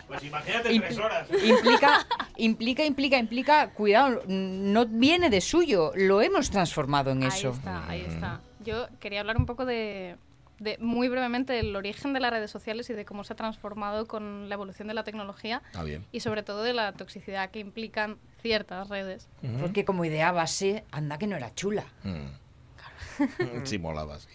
[0.08, 2.06] Pues imagínate Impl- Implica,
[2.38, 7.50] implica, implica, implica, cuidado, no viene de suyo, lo hemos transformado en eso.
[7.50, 8.41] Ahí está, ahí está.
[8.65, 10.15] Yo quería hablar un poco de,
[10.60, 14.08] de, muy brevemente, del origen de las redes sociales y de cómo se ha transformado
[14.08, 16.06] con la evolución de la tecnología Ah, bien.
[16.12, 19.28] y sobre todo de la toxicidad que implican ciertas redes.
[19.60, 21.86] Porque como idea base, anda que no era chula.
[22.04, 23.65] Mm.
[23.65, 24.30] sí, molaba, sí.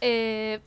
[0.00, 0.14] Bueno.
[0.14, 0.60] Eh,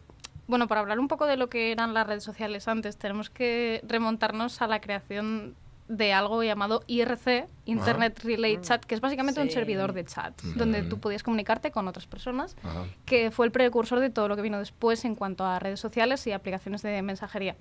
[0.47, 3.81] bueno, para hablar un poco de lo que eran las redes sociales antes, tenemos que
[3.87, 5.55] remontarnos a la creación
[5.89, 10.83] de algo llamado IRC, Internet Relay Chat, que es básicamente un servidor de chat, donde
[10.83, 12.85] tú podías comunicarte con otras personas, Ajá.
[13.05, 16.25] que fue el precursor de todo lo que vino después en cuanto a redes sociales
[16.27, 17.55] y aplicaciones de mensajería.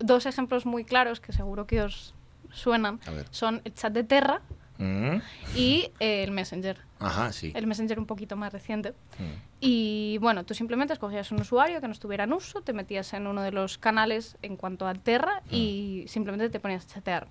[0.00, 2.14] Dos ejemplos muy claros que seguro que os
[2.52, 4.42] suenan son el chat de Terra
[4.78, 5.16] Mm.
[5.54, 6.78] y eh, el Messenger.
[6.98, 7.52] Ajá, sí.
[7.54, 8.90] El Messenger un poquito más reciente.
[9.18, 9.24] Mm.
[9.60, 13.26] Y bueno, tú simplemente escogías un usuario que no estuviera en uso, te metías en
[13.26, 17.28] uno de los canales en cuanto a Terra y simplemente te ponías a chatear.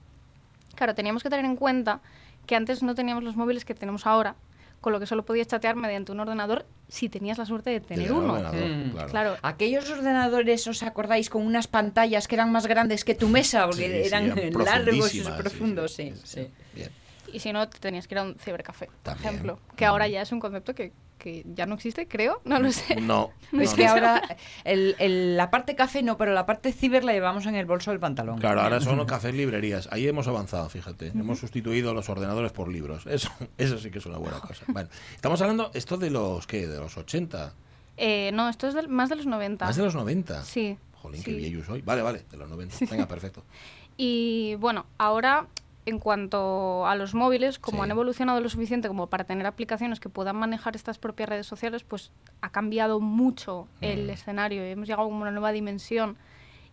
[0.75, 2.01] Claro, teníamos que tener en cuenta
[2.45, 4.36] que antes no teníamos los móviles que tenemos ahora,
[4.80, 8.08] con lo que solo podías chatear mediante un ordenador si tenías la suerte de tener
[8.08, 8.34] Del uno.
[8.36, 8.91] Mm.
[8.91, 9.10] claro.
[9.10, 11.30] Claro, Aquellos ordenadores, ¿os acordáis?
[11.30, 14.63] Con unas pantallas que eran más grandes que tu mesa, porque Sí, sí, eran eran
[14.65, 16.41] largos y profundos, sí, sí, sí, sí.
[16.45, 16.51] sí.
[16.73, 17.01] Bien.
[17.34, 20.22] Y si no, te tenías que ir a un cibercafé, por ejemplo, que ahora ya
[20.22, 22.96] es un concepto que, que ya no existe, creo, no lo sé.
[23.02, 23.32] No.
[23.52, 23.89] Es no, que no.
[23.91, 24.22] ahora
[24.63, 27.91] el- el- la parte café no, pero la parte ciber la llevamos en el bolso
[27.91, 28.39] del pantalón.
[28.39, 29.88] Claro, ahora son cafés librerías.
[29.91, 31.08] Ahí hemos avanzado, fíjate.
[31.10, 33.06] Hemos sustituido los ordenadores por libros.
[33.08, 34.63] Eso, eso sí que es una buena cosa.
[34.67, 36.65] Bueno, estamos hablando esto de los ¿qué?
[36.67, 37.54] De los 80,
[37.98, 39.65] Eh, no, esto es del- más de los 90.
[39.65, 40.44] más de los 90.
[40.44, 40.78] Sí.
[41.02, 41.38] Jolín, qué sí.
[41.38, 41.82] viejo soy.
[41.82, 42.78] Vale, vale, de los 90.
[42.89, 43.44] Venga, perfecto.
[43.98, 45.46] Y bueno, ahora
[45.86, 47.84] en cuanto a los móviles, como Sí.
[47.86, 51.84] han evolucionado lo suficiente como para tener aplicaciones que puedan manejar estas propias redes sociales,
[51.84, 54.10] pues ha cambiado mucho el Mm.
[54.12, 54.63] escenario.
[54.63, 56.17] Hemos llegado como a una nueva dimensión.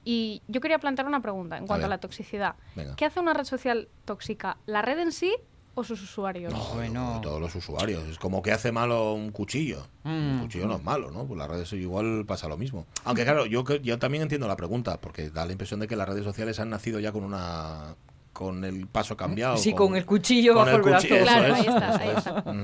[0.05, 2.55] Y yo quería plantear una pregunta en cuanto a, la toxicidad.
[2.77, 2.97] Venga.
[2.97, 4.57] ¿Qué hace una red social tóxica?
[4.67, 5.35] ¿La red en sí
[5.75, 6.53] o sus usuarios?
[6.53, 7.21] No, Bueno.
[7.23, 8.05] todos los usuarios.
[8.09, 9.87] Es como que hace malo un cuchillo.
[10.05, 10.41] Un Mm.
[10.43, 11.27] cuchillo no es malo, ¿no?
[11.27, 12.87] Pues las redes igual pasa lo mismo.
[13.05, 15.97] Aunque claro, yo, que- yo también entiendo la pregunta, porque da la impresión de que
[15.97, 17.95] las redes sociales han nacido ya con una
[18.39, 19.57] con el paso cambiado.
[19.57, 21.09] Sí, con el cuchillo con bajo el brazo.
[21.09, 22.55] cuchillo, eso Claro, es, ahí está, ahí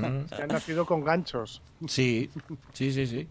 [0.42, 1.62] han nacido con ganchos.
[1.88, 2.30] Sí,
[2.72, 3.26] sí, sí, sí.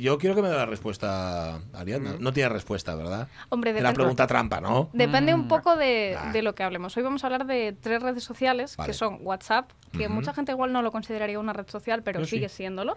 [0.00, 2.16] Yo quiero que me dé la respuesta, Ariadna.
[2.18, 3.28] No tiene respuesta, ¿verdad?
[3.50, 4.90] Hombre, Es la depende- pregunta trampa, ¿no?
[4.92, 6.96] Depende un poco de, de lo que hablemos.
[6.96, 8.88] Hoy vamos a hablar de tres redes sociales Vale.
[8.88, 12.24] que son WhatsApp, que mucha gente igual no lo consideraría una red social, pero Yo
[12.26, 12.32] sí.
[12.36, 12.96] sigue siéndolo.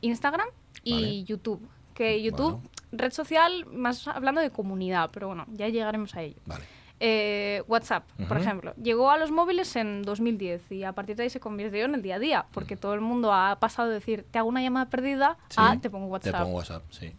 [0.00, 0.48] Instagram
[0.82, 1.24] y Vale.
[1.24, 1.68] YouTube.
[1.94, 6.40] Que YouTube, red social, más hablando de comunidad, pero bueno, ya llegaremos a ello.
[6.46, 6.64] Vale.
[7.00, 8.46] Eh, WhatsApp, por Ujú.
[8.46, 11.94] ejemplo, llegó a los móviles en 2010 y a partir de ahí se convirtió en
[11.96, 14.62] el día a día, porque todo el mundo ha pasado de decir, te hago una
[14.62, 15.56] llamada perdida Sí.
[15.58, 16.32] a te pongo WhatsApp.
[16.38, 17.12] Te pongo WhatsApp, sí.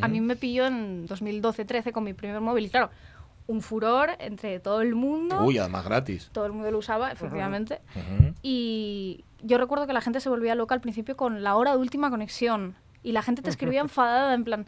[0.00, 2.90] A mí me pilló en 2012-13 con mi primer móvil y claro,
[3.46, 5.42] un furor entre todo el mundo.
[5.42, 6.30] Uy, además gratis.
[6.32, 7.80] Todo el mundo lo usaba, efectivamente.
[8.42, 11.78] Y yo recuerdo que la gente se volvía loca al principio con la hora de
[11.78, 12.76] última conexión.
[13.02, 14.66] Y la gente te escribía enfadada, en plan,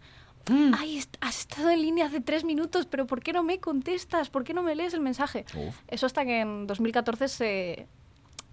[0.78, 4.30] ay, est- has estado en línea hace tres minutos, pero ¿por qué no me contestas?
[4.30, 5.44] ¿Por qué no me lees el mensaje?
[5.54, 5.76] Uf.
[5.88, 7.86] Eso hasta que en 2014 se,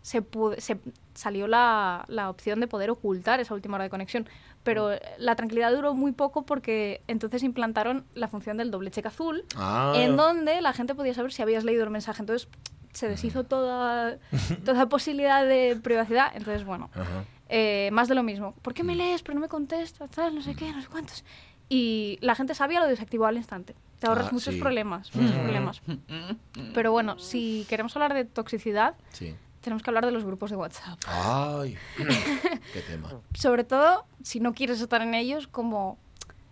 [0.02, 0.78] se, pude- se
[1.13, 4.28] salió la, la opción de poder ocultar esa última hora de conexión.
[4.63, 9.06] Pero eh, la tranquilidad duró muy poco porque entonces implantaron la función del doble check
[9.06, 12.21] azul, Ah, en donde la gente podía saber si habías leído el mensaje.
[12.21, 12.47] Entonces
[12.93, 14.17] se deshizo toda,
[14.65, 16.32] toda posibilidad de privacidad.
[16.36, 17.23] Entonces, bueno, Ajá.
[17.50, 18.54] eh, más de lo mismo.
[18.62, 20.10] ¿Por qué me lees pero no me contestas?
[20.12, 21.23] Tal, no sé qué, no sé cuántos.
[21.69, 23.75] Y la gente sabía, lo desactivó al instante.
[23.99, 24.60] Te ahorras Ah, muchos sí.
[24.60, 25.82] problemas, muchos problemas.
[26.73, 29.36] Pero bueno, si queremos hablar de toxicidad, Sí.
[29.62, 30.99] tenemos que hablar de los grupos de WhatsApp.
[31.08, 31.75] Ay,
[32.73, 33.10] qué tema.
[33.34, 35.97] Sobre todo si no quieres estar en ellos como,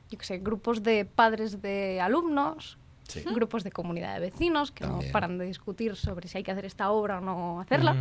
[0.09, 3.21] yo qué sé, grupos de padres de alumnos, Sí.
[3.23, 5.07] grupos de comunidad de vecinos que También.
[5.09, 7.95] no paran de discutir sobre si hay que hacer esta obra o no hacerla.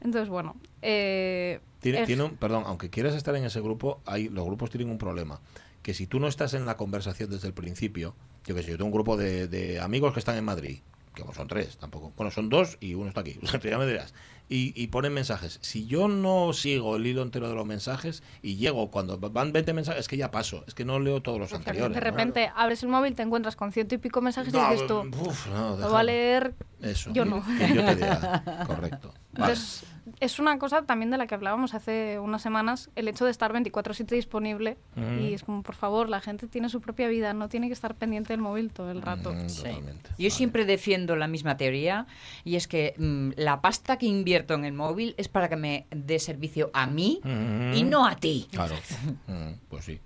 [0.00, 4.28] Entonces, bueno, eh, Tiene, es- tiene un, perdón, aunque quieras estar en ese grupo, hay,
[4.28, 5.38] los grupos tienen un problema.
[5.82, 8.14] Que si tú no estás en la conversación desde el principio,
[8.46, 10.78] yo que sé, yo tengo un grupo de, de amigos que están en Madrid,
[11.14, 14.14] que no son tres tampoco, bueno, son dos y uno está aquí, ya me dirás.
[14.48, 15.58] y, y ponen mensajes.
[15.60, 19.72] Si yo no sigo el hilo entero de los mensajes y llego cuando van 20
[19.72, 21.94] mensajes, es que ya paso, es que no leo todos los anteriores.
[21.94, 22.04] De ¿no?
[22.04, 25.46] repente abres el móvil, te encuentras con ciento y pico mensajes y dices tú, uf,
[25.48, 27.10] no, lo va a leer Eso.
[27.12, 27.44] yo no.
[27.44, 28.64] que yo te diga.
[28.66, 29.12] Correcto.
[29.34, 29.52] Vale.
[29.54, 29.84] Entonces,
[30.20, 33.52] es una cosa también de la que hablábamos hace unas semanas, el hecho de estar
[33.52, 34.76] 24/7 disponible.
[34.96, 35.22] Ujú.
[35.22, 37.94] Y es como, por favor, la gente tiene su propia vida, no tiene que estar
[37.94, 39.32] pendiente del móvil todo el rato.
[39.32, 39.62] Mm, Sí.
[39.62, 40.10] totalmente.
[40.10, 40.30] Yo Vale.
[40.30, 42.06] siempre defiendo la misma teoría
[42.44, 45.86] y es que mm, la pasta que invierto en el móvil es para que me
[45.90, 47.72] dé servicio a mí Mm.
[47.74, 48.48] y no a ti.
[48.52, 48.74] Claro.
[49.28, 49.98] Mm, pues sí.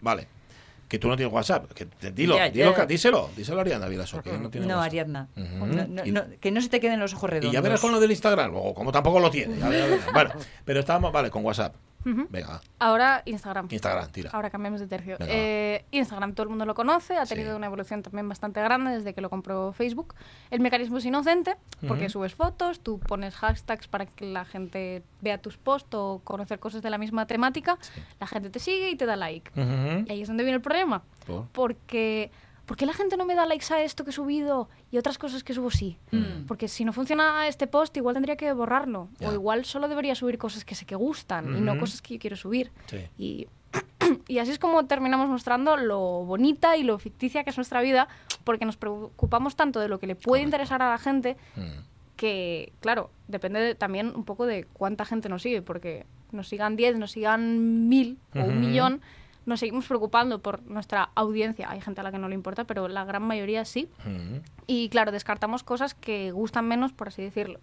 [0.00, 0.26] Vale.
[0.90, 1.70] Que tú no tienes WhatsApp.
[1.72, 2.84] Que dilo, Ya, dilo, ya.
[2.84, 3.30] díselo.
[3.36, 4.90] Díselo a Ariana Vilaso, que no tiene No, WhatsApp.
[4.90, 5.28] Ariadna.
[5.36, 5.66] Ujú.
[5.66, 7.52] No, no, que no se te queden los ojos redondos.
[7.52, 9.56] Y ya verás con lo del Instagram, o como tampoco lo tiene.
[9.56, 10.12] ya verás.
[10.12, 10.30] Bueno,
[10.64, 11.74] pero estábamos, vale, con WhatsApp.
[12.04, 13.68] Venga, Ahora Instagram.
[13.70, 14.30] Instagram, tira.
[14.32, 15.16] Ahora cambiamos de tercio.
[15.18, 15.32] Venga.
[15.34, 17.56] Eh, Instagram todo el mundo lo conoce, ha tenido Sí.
[17.56, 20.14] una evolución también bastante grande desde que lo compró Facebook.
[20.50, 25.38] El mecanismo es inocente porque subes fotos, tú pones hashtags para que la gente vea
[25.38, 27.78] tus posts o conocer cosas de la misma temática,
[28.18, 29.50] la gente te sigue y te da like.
[29.56, 31.02] Y ahí es donde viene el problema.
[31.26, 31.46] Por.
[31.48, 32.30] Porque,
[32.70, 35.18] ¿por qué la gente no me da likes a esto que he subido y otras
[35.18, 35.98] cosas que subo sí?
[36.12, 36.46] Mm.
[36.46, 39.08] Porque si no funciona este post, igual tendría que borrarlo.
[39.18, 39.28] Ya.
[39.28, 42.20] O igual solo debería subir cosas que sé que gustan y no cosas que yo
[42.20, 42.70] quiero subir.
[42.86, 42.98] Sí.
[43.18, 43.48] Y,
[44.28, 48.06] y así es como terminamos mostrando lo bonita y lo ficticia que es nuestra vida,
[48.44, 50.46] porque nos preocupamos tanto de lo que le puede Correcto.
[50.46, 51.62] interesar a la gente Mm.
[52.16, 56.76] que, claro, depende de- también un poco de cuánta gente nos sigue, porque nos sigan
[56.76, 59.00] 10, nos sigan 1000 o un millón,
[59.50, 61.68] nos seguimos preocupando por nuestra audiencia.
[61.70, 63.90] Hay gente a la que no le importa, pero la gran mayoría sí.
[64.66, 67.58] Y claro, descartamos cosas que gustan menos, por así decirlo.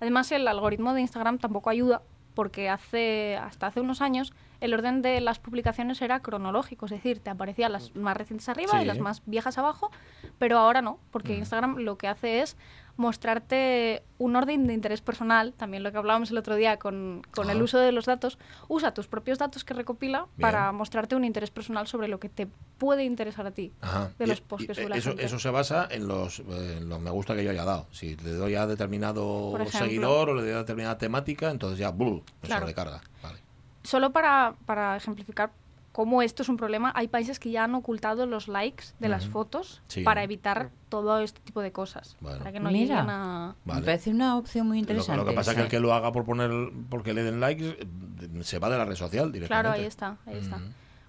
[0.00, 2.02] Además, el algoritmo de Instagram tampoco ayuda
[2.34, 7.18] porque hace hasta hace unos años el orden de las publicaciones era cronológico, es decir,
[7.18, 8.82] te aparecían las más recientes arriba Sí.
[8.82, 9.90] y las más viejas abajo,
[10.38, 11.36] pero ahora no, porque.
[11.36, 12.56] Instagram lo que hace es
[13.00, 17.48] mostrarte un orden de interés personal, también lo que hablábamos el otro día con, con
[17.50, 20.42] el uso de los datos, usa tus propios datos que recopila Bien.
[20.42, 22.46] para mostrarte un interés personal sobre lo que te
[22.78, 24.10] puede interesar a ti Ajá.
[24.18, 25.24] de los posts y que sube la eso, gente.
[25.24, 27.86] eso se basa en los, en los me gusta que yo haya dado.
[27.90, 29.78] Si le doy a determinado ejemplo.
[29.78, 32.20] seguidor o le doy a determinada temática, entonces ya ¡bum!
[32.42, 32.62] me Claro.
[32.62, 33.00] sobrecarga.
[33.22, 33.38] Vale.
[33.82, 35.50] Solo para, para ejemplificar
[35.92, 39.26] cómo esto es un problema, hay países que ya han ocultado los likes de las
[39.26, 40.02] fotos Sí.
[40.02, 42.16] para evitar todo este tipo de cosas.
[42.20, 42.38] Bueno.
[42.38, 42.96] Para que no Mira.
[42.96, 43.56] lleguen a...
[43.64, 43.80] Vale.
[43.80, 45.16] Me parece una opción muy Lo, interesante.
[45.16, 46.50] lo que pasa es que el que lo haga por poner
[46.88, 49.46] porque le den likes eh, se va de la red social directamente.
[49.48, 50.60] Claro, ahí está, ahí está.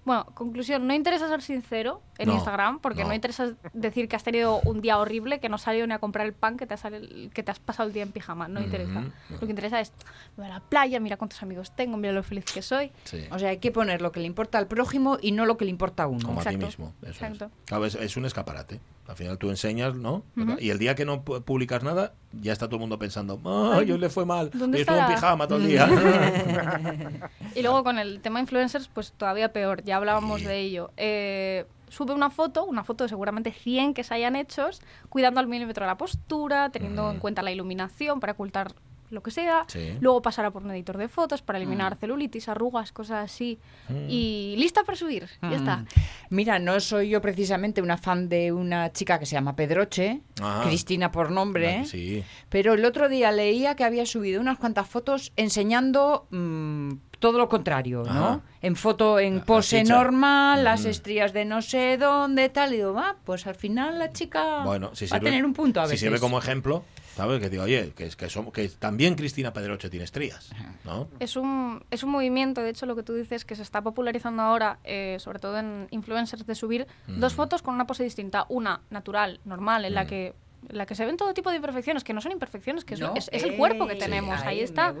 [0.04, 3.08] Bueno, conclusión, no interesa ser sincero en No, Instagram, porque no.
[3.08, 3.14] no.
[3.14, 6.26] interesa decir que has tenido un día horrible, que no has salido ni a comprar
[6.26, 8.48] el pan, que te has, que te has pasado el día en pijama.
[8.48, 9.04] No interesa.
[9.30, 9.92] Lo que interesa es,
[10.36, 12.90] me voy a la playa, mira cuántos amigos tengo, mira lo feliz que soy.
[13.04, 13.24] Sí.
[13.30, 15.64] O sea, hay que poner lo que le importa al prójimo y no lo que
[15.66, 16.26] le importa a uno.
[16.26, 16.94] Como a ti Exacto, mismo.
[17.02, 17.16] Eso es.
[17.22, 17.50] exacto.
[17.66, 18.80] Claro, es, es un escaparate.
[19.08, 20.22] Al final tú enseñas, ¿no?
[20.60, 23.38] Y el día que no pu- publicas nada, ya está todo el mundo pensando,
[23.74, 24.50] ¡ay, hoy le fue mal!
[24.54, 25.16] ¿dónde Hoy estuvo en estará?".
[25.20, 25.88] pijama todo el día.
[27.54, 30.46] Y luego con el tema influencers, pues todavía peor, ya hablábamos Sí.
[30.46, 30.90] de ello.
[30.96, 35.46] Eh, sube una foto, una foto de seguramente 100 que se hayan hechos, cuidando al
[35.48, 38.72] milímetro la postura, teniendo en cuenta la iluminación para ocultar
[39.12, 39.64] lo que sea.
[39.68, 39.96] Sí.
[40.00, 43.58] Luego pasará por un editor de fotos para eliminar celulitis, arrugas, cosas así.
[43.88, 44.06] Mm.
[44.08, 45.76] Y lista para subir, ya está.
[45.76, 45.86] Mm.
[46.30, 50.62] Mira, no soy yo precisamente una fan de una chica que se llama Pedroche, Ah.
[50.66, 52.24] Cristina por nombre, Ah, Sí.
[52.48, 57.48] pero el otro día leía que había subido unas cuantas fotos enseñando mm, todo lo
[57.48, 58.10] contrario, ¿no?
[58.10, 58.40] Ajá.
[58.62, 60.88] En foto, en La- pose normal, las Mm.
[60.88, 64.92] estrías de no sé dónde, tal, y digo, va, pues al final la chica Bueno,
[64.94, 66.00] si va a tener un punto a si veces.
[66.00, 66.82] sirve como ejemplo,
[67.14, 67.40] ¿sabes?
[67.40, 70.50] Que digo, oye, que, es que, somos, que también Cristina Pedroche tiene estrías,
[70.84, 71.08] ¿no?
[71.20, 74.42] Es un, es un movimiento, de hecho, lo que tú dices, que se está popularizando
[74.42, 77.36] ahora, eh, sobre todo en influencers, de subir dos Mm.
[77.36, 78.46] fotos con una pose distinta.
[78.48, 80.06] Una natural, normal, en la Mm.
[80.06, 80.34] que
[80.70, 83.00] en la que se ven todo tipo de imperfecciones, que no son imperfecciones, que es,
[83.00, 84.94] lo- No, es- es el cuerpo que tenemos, sí, ahí me está.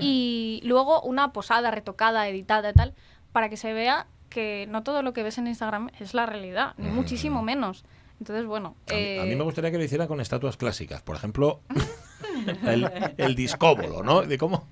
[0.00, 2.94] Y luego una posada, retocada, editada y tal,
[3.32, 6.74] para que se vea que no todo lo que ves en Instagram es la realidad,
[6.76, 7.84] ni muchísimo menos.
[8.20, 8.76] Entonces, bueno.
[8.90, 11.02] A mí, a mí eh, me gustaría que lo hicieran con estatuas clásicas.
[11.02, 11.60] Por ejemplo,
[12.66, 14.22] el, el discóbolo, ¿no?
[14.22, 14.68] De cómo,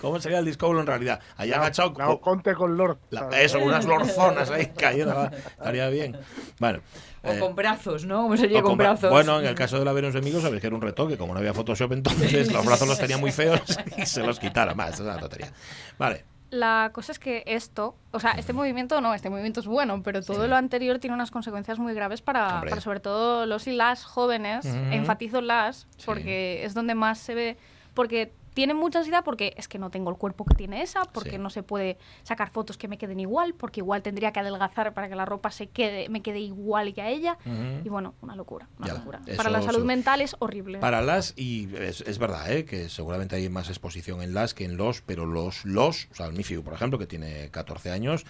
[0.00, 1.20] cómo sería el discóbolo en realidad.
[1.36, 1.92] Allá agachado.
[1.96, 2.98] La co- Conte con Lord.
[3.10, 5.30] la- eso, unas lorzonas ahí cayendo.
[5.32, 6.16] Estaría bien.
[6.58, 6.80] Bueno.
[7.22, 8.22] O eh, con brazos, ¿no?
[8.22, 9.10] ¿Cómo sería con bra- brazos.
[9.10, 11.18] Bueno, en el caso de la Venus de Migos, sabéis que era un retoque.
[11.18, 13.60] Como no había Photoshop entonces, los brazos los tenía muy feos
[13.98, 14.94] y se los quitara más.
[14.94, 15.52] Es una tontería.
[15.98, 16.24] Vale.
[16.50, 20.20] La cosa es que esto, o sea, este movimiento no, este movimiento es bueno, pero
[20.20, 20.48] todo Sí.
[20.48, 25.40] lo anterior tiene unas consecuencias muy graves para, sobre todo los y las jóvenes, enfatizo
[25.40, 26.06] las, Sí.
[26.06, 27.56] porque es donde más se ve,
[27.94, 31.30] porque tienen mucha ansiedad porque es que no tengo el cuerpo que tiene esa, porque
[31.32, 31.38] Sí.
[31.38, 35.08] no se puede sacar fotos que me queden igual, porque igual tendría que adelgazar para
[35.08, 37.38] que la ropa se quede, me quede igual que a ella.
[37.84, 39.20] Y bueno, una locura, una Ya, locura.
[39.26, 40.78] eso Para la salud mental es horrible.
[40.78, 42.64] Para las, y es, es verdad, ¿eh?
[42.64, 46.26] que seguramente hay más exposición en las que en los, pero los, los, o sea,
[46.26, 48.24] el Mifiu, por ejemplo, que tiene 14 años,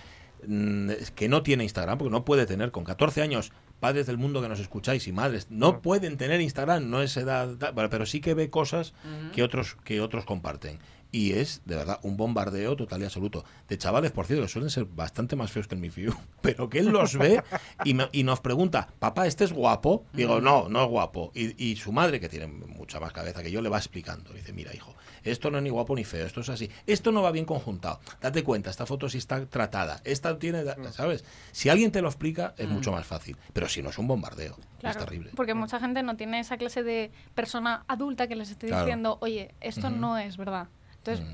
[0.47, 4.41] mm, que no tiene Instagram, porque no puede tener con 14 años, padres del mundo
[4.43, 8.35] que nos escucháis y madres, no pueden tener Instagram, no es edad, pero sí que
[8.35, 8.93] ve cosas
[9.35, 10.79] que otros, que otros comparten.
[11.13, 13.45] Y es, de verdad, un bombardeo total y absoluto.
[13.69, 16.79] De chavales, por cierto, que suelen ser bastante más feos que el Mifiu, pero que
[16.79, 17.43] él los ve
[17.85, 20.05] y, me- y nos pregunta, papá, ¿este es guapo?
[20.13, 21.33] Digo, no, no es guapo.
[21.35, 24.33] Y, y su madre, que tiene mucha más cabeza que yo, le va explicando.
[24.33, 24.95] Dice, mira, hijo,
[25.25, 26.71] esto no es ni guapo ni feo, esto es así.
[26.87, 28.01] Esto no va bien conjuntado.
[28.21, 30.01] Date cuenta, esta foto sí está tratada.
[30.05, 31.25] Esta tiene, ¿sabes?
[31.53, 33.37] Si alguien te lo explica, es mucho más fácil.
[33.53, 35.31] Pero si no es un bombardeo, Claro, es terrible.
[35.37, 38.85] Porque mucha gente no tiene esa clase de persona adulta que les esté Claro.
[38.87, 40.69] diciendo, oye, esto no es verdad.
[40.97, 41.25] Entonces,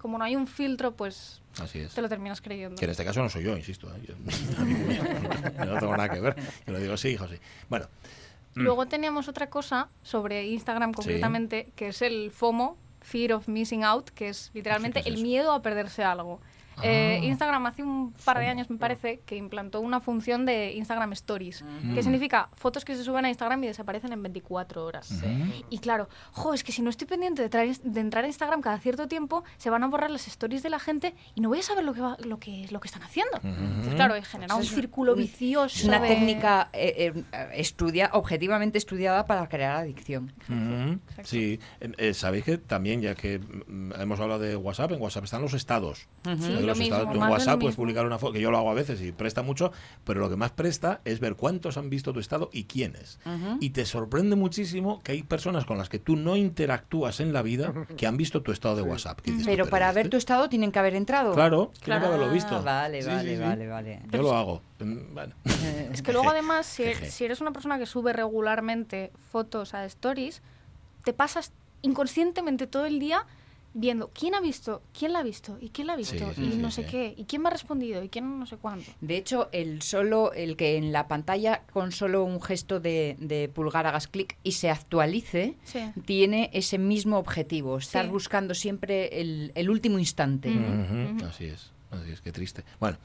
[0.00, 1.94] como no hay un filtro, pues Así es.
[1.94, 2.76] te lo terminas creyendo.
[2.76, 3.88] Que en este caso no soy yo, insisto.
[3.94, 4.00] ¿eh?
[4.08, 4.14] Yo-
[5.64, 6.36] no tengo nada que ver.
[6.66, 7.36] Yo lo digo sí, hijo, sí.
[7.68, 7.86] Bueno,
[8.54, 8.60] mm.
[8.62, 14.10] Luego teníamos otra cosa sobre Instagram concretamente, que es el FOMO, Fear of Missing Out,
[14.10, 16.40] que es literalmente ¿qué es el miedo a perderse algo.
[16.82, 17.24] Eh, Ah.
[17.24, 21.64] Instagram hace un par de años, me parece, que implantó una función de Instagram Stories,
[21.94, 25.22] que significa fotos que se suben a Instagram y desaparecen en 24 horas.
[25.70, 28.60] Y claro, jo, es que si no estoy pendiente de, traer- de entrar a Instagram
[28.62, 31.58] cada cierto tiempo, se van a borrar las stories de la gente y no voy
[31.60, 33.38] a saber lo que, va- lo que, lo que están haciendo.
[33.42, 35.76] Entonces, claro, genera un círculo vicioso.
[35.78, 40.32] Es una de- técnica eh, eh, estudia, objetivamente estudiada para crear adicción.
[41.24, 45.24] Sí, Eh, eh, sabéis que también, ya que mm, hemos hablado de WhatsApp, en WhatsApp
[45.24, 46.06] están los estados.
[46.24, 48.70] Sí, Lo los mismo, estados- en WhatsApp puedes publicar una foto, que yo lo hago
[48.70, 49.72] a veces y presta mucho,
[50.04, 53.18] pero lo que más presta es ver cuántos han visto tu estado y quiénes.
[53.60, 57.42] Y te sorprende muchísimo que hay personas con las que tú no interactúas en la
[57.42, 59.20] vida que han visto tu estado de WhatsApp.
[59.20, 61.32] Que dices, Pero para ver tu estado tienen que haber entrado.
[61.34, 62.06] Claro, tiene que Claro.
[62.06, 62.56] haberlo visto.
[62.56, 63.42] Ah, vale, Sí, vale, sí, sí.
[63.42, 64.02] vale, vale.
[64.10, 64.62] Yo lo hago.
[64.80, 65.34] Mm, Bueno.
[65.92, 70.42] Es que luego además, si eres una persona que sube regularmente fotos a stories,
[71.04, 71.52] te pasas
[71.82, 73.26] inconscientemente todo el día
[73.74, 76.52] viendo quién ha visto, quién la ha visto y quién la ha visto Sí, y
[76.52, 76.82] sí, no sí.
[76.82, 78.90] sé qué y quién me ha respondido y quién no sé cuánto.
[79.00, 83.48] De hecho, el solo, el que en la pantalla con solo un gesto de, de
[83.48, 85.80] pulgar hagas clic y se actualice, Sí.
[86.04, 88.10] tiene ese mismo objetivo, estar Sí.
[88.10, 90.50] buscando siempre el, el último instante.
[91.26, 92.64] Así es, así es, qué triste.
[92.78, 92.98] Bueno,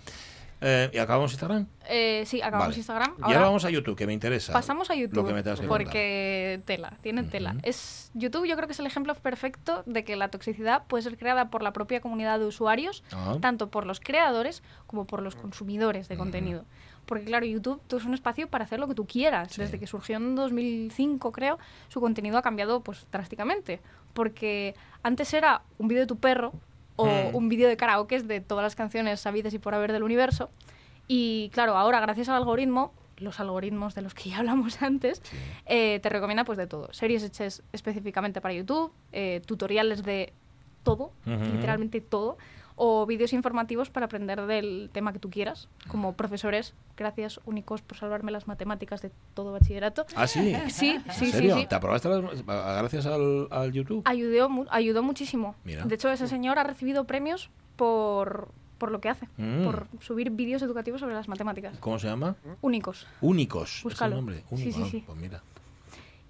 [0.61, 1.67] eh, ¿y acabamos Instagram?
[1.89, 2.77] Eh, sí, acabamos Vale.
[2.77, 3.13] Instagram.
[3.19, 4.53] Y ahora vamos a YouTube, que me interesa.
[4.53, 5.67] Pasamos a YouTube Lo que me que contar.
[5.67, 7.55] porque tela, tiene tela.
[7.63, 11.17] Es YouTube yo creo que es el ejemplo perfecto de que la toxicidad puede ser
[11.17, 13.37] creada por la propia comunidad de usuarios, Ah.
[13.41, 16.65] tanto por los creadores como por los consumidores de contenido.
[17.05, 19.53] Porque claro, YouTube es un espacio para hacer lo que tú quieras.
[19.53, 19.61] Sí.
[19.61, 23.79] Desde que surgió en 2005, creo, su contenido ha cambiado pues drásticamente,
[24.13, 26.51] porque antes era un vídeo de tu perro
[26.97, 27.35] o Mm.
[27.35, 30.49] un vídeo de karaoke de todas las canciones sabidas y por haber del universo.
[31.07, 35.37] Y claro, ahora gracias al algoritmo, los algoritmos de los que ya hablamos antes, Sí.
[35.67, 36.91] eh, te recomienda pues de todo.
[36.93, 40.33] Series hechas específicamente para YouTube, eh, tutoriales de
[40.83, 42.37] todo, literalmente todo,
[42.79, 47.97] o vídeos informativos para aprender del tema que tú quieras, como profesores, gracias únicos por
[47.97, 50.05] salvarme las matemáticas de todo bachillerato.
[50.15, 50.55] Ah, sí.
[50.69, 51.57] Sí, ¿En sí, sí, serio?
[51.57, 51.65] sí.
[51.65, 54.03] ¿Te aprobaste las- gracias al, al YouTube?
[54.05, 55.55] Ayudó, ayudó muchísimo.
[55.63, 55.83] Mira.
[55.85, 59.63] De hecho, ese señor ha recibido premios por, por lo que hace, Mm.
[59.65, 61.79] por subir vídeos educativos sobre las matemáticas.
[61.79, 62.35] ¿Cómo se llama?
[62.61, 63.07] Únicos.
[63.21, 63.71] Únicos.
[63.71, 64.15] ¿Es el Búscalo.
[64.17, 64.37] nombre?
[64.49, 64.71] Sí, Único.
[64.77, 65.03] sí, ah, sí.
[65.05, 65.41] Pues mira.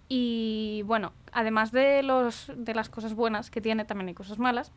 [0.09, 4.71] Y bueno, además de, los, de las cosas buenas que tiene, también hay cosas malas.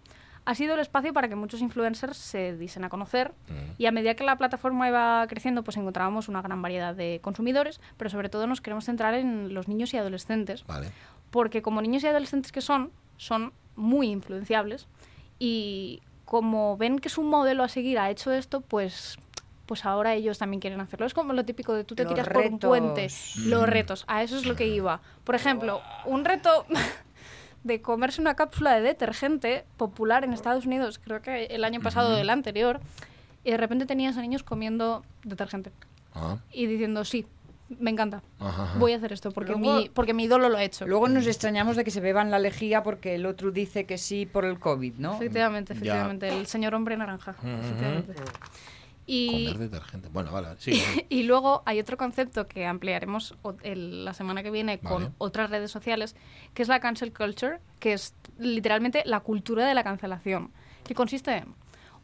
[0.47, 3.53] Ha sido el espacio para que muchos influencers se disen a conocer Mm.
[3.79, 7.81] y a medida que la plataforma iba creciendo, pues encontrábamos una gran variedad de consumidores,
[7.97, 10.89] pero sobre todo nos queremos centrar en los niños y adolescentes, Vale.
[11.31, 14.89] porque como niños y adolescentes que son, son muy influenciables
[15.39, 19.19] y como ven que su modelo a seguir ha hecho esto, pues
[19.67, 21.07] pues ahora ellos también quieren hacerlo.
[21.07, 23.37] Es como lo típico de tú te Los tiras por un puente, retos.
[23.37, 25.01] los retos, a eso es lo que iba.
[25.23, 26.67] Por ejemplo, un reto
[27.65, 32.15] de comerse una cápsula de detergente popular en Estados Unidos, creo que el año pasado
[32.17, 32.81] o el anterior,
[33.45, 35.71] y de repente tenías a niños comiendo detergente
[36.15, 37.27] Ah, y diciendo, sí,
[37.79, 40.65] me encanta, ajá, voy a hacer esto porque, Luego- mi, porque mi ídolo lo ha
[40.65, 40.87] hecho.
[40.89, 44.27] Luego nos extrañamos de que se beban la lejía porque el otro dice que sí
[44.27, 45.15] por el COVID, ¿no?
[45.15, 45.79] Efectivamente, Ya.
[45.79, 47.37] efectivamente, el señor hombre naranja.
[47.45, 48.15] Efectivamente.
[49.13, 50.09] Y, Comer detergente.
[50.09, 50.49] Bueno, vale.
[50.59, 51.07] Sí, vale.
[51.09, 55.71] y luego hay otro concepto que ampliaremos el- la semana que viene con otras redes
[55.73, 56.15] sociales,
[56.55, 60.53] que es la cancel culture, que es literalmente la cultura de la cancelación,
[60.85, 61.55] que consiste en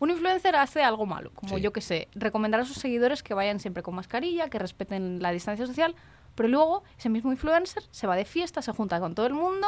[0.00, 1.62] un influencer hace algo malo, como Sí.
[1.62, 5.30] yo que sé, recomendar a sus seguidores que vayan siempre con mascarilla, que respeten la
[5.30, 5.94] distancia social,
[6.36, 9.66] Pero luego ese mismo influencer se va de fiesta, se junta con todo el mundo,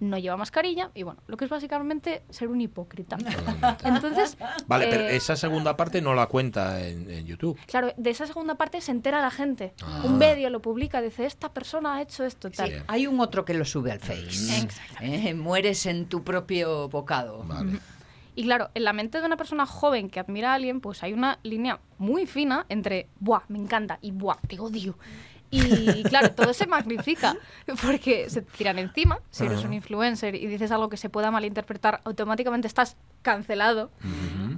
[0.00, 3.16] no lleva mascarilla y bueno, lo que es básicamente ser un hipócrita.
[3.16, 3.88] Totalmente.
[3.88, 7.58] Entonces, Vale, pero eh, esa segunda parte no la cuenta en, en YouTube.
[7.66, 9.72] Claro, de esa segunda parte se entera la gente.
[9.82, 10.02] Ah.
[10.04, 12.68] Un medio lo publica, dice, esta persona ha hecho esto, tal.
[12.68, 12.74] Sí.
[12.88, 14.62] Hay un otro que lo sube al Face.
[14.62, 15.30] Exactamente.
[15.30, 17.44] Eh, mueres en tu propio bocado.
[17.44, 17.78] Vale.
[18.38, 21.12] Y claro, en la mente de una persona joven que admira a alguien, pues hay
[21.12, 23.98] una línea muy fina entre, ¡buah, me encanta!
[24.00, 24.96] y ¡buah, te odio!
[25.50, 27.36] Y claro, todo se magnifica
[27.82, 29.20] porque se tiran encima.
[29.30, 33.90] Si eres un influencer y dices algo que se pueda malinterpretar, automáticamente estás cancelado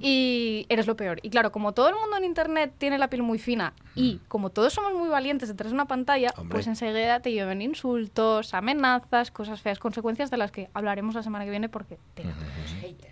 [0.01, 1.21] y eres lo peor.
[1.23, 4.51] Y claro, como todo el mundo en internet tiene la piel muy fina y como
[4.51, 6.55] todos somos muy valientes detrás de una pantalla, Hombre.
[6.55, 11.45] pues enseguida te llevan insultos, amenazas, cosas feas, consecuencias de las que hablaremos la semana
[11.45, 12.25] que viene porque te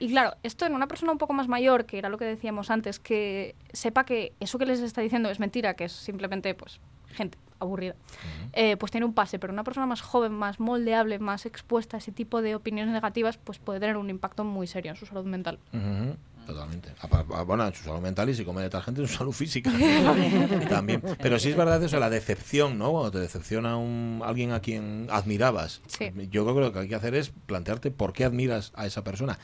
[0.00, 2.70] y claro, esto en una persona un poco más mayor, que era lo que decíamos
[2.70, 6.80] antes, que sepa que eso que les está diciendo es mentira, que es simplemente pues
[7.08, 7.96] gente aburrida,
[8.52, 11.98] eh, pues tiene un pase, pero una persona más joven, más moldeable, más expuesta a
[11.98, 15.24] ese tipo de opiniones negativas, pues puede tener un impacto muy serio en su salud
[15.24, 15.58] mental.
[15.72, 16.16] Ujú,
[16.48, 16.94] Totalmente.
[17.46, 19.70] Bueno, en su salud mental y si come detergente en su salud física.
[20.70, 21.02] También.
[21.20, 22.90] Pero sí es verdad eso, la decepción, ¿no?
[22.90, 25.82] Cuando te decepciona un, alguien a quien admirabas.
[25.88, 26.10] Sí.
[26.30, 29.04] Yo creo que lo que hay que hacer es plantearte por qué admiras a esa
[29.04, 29.38] persona.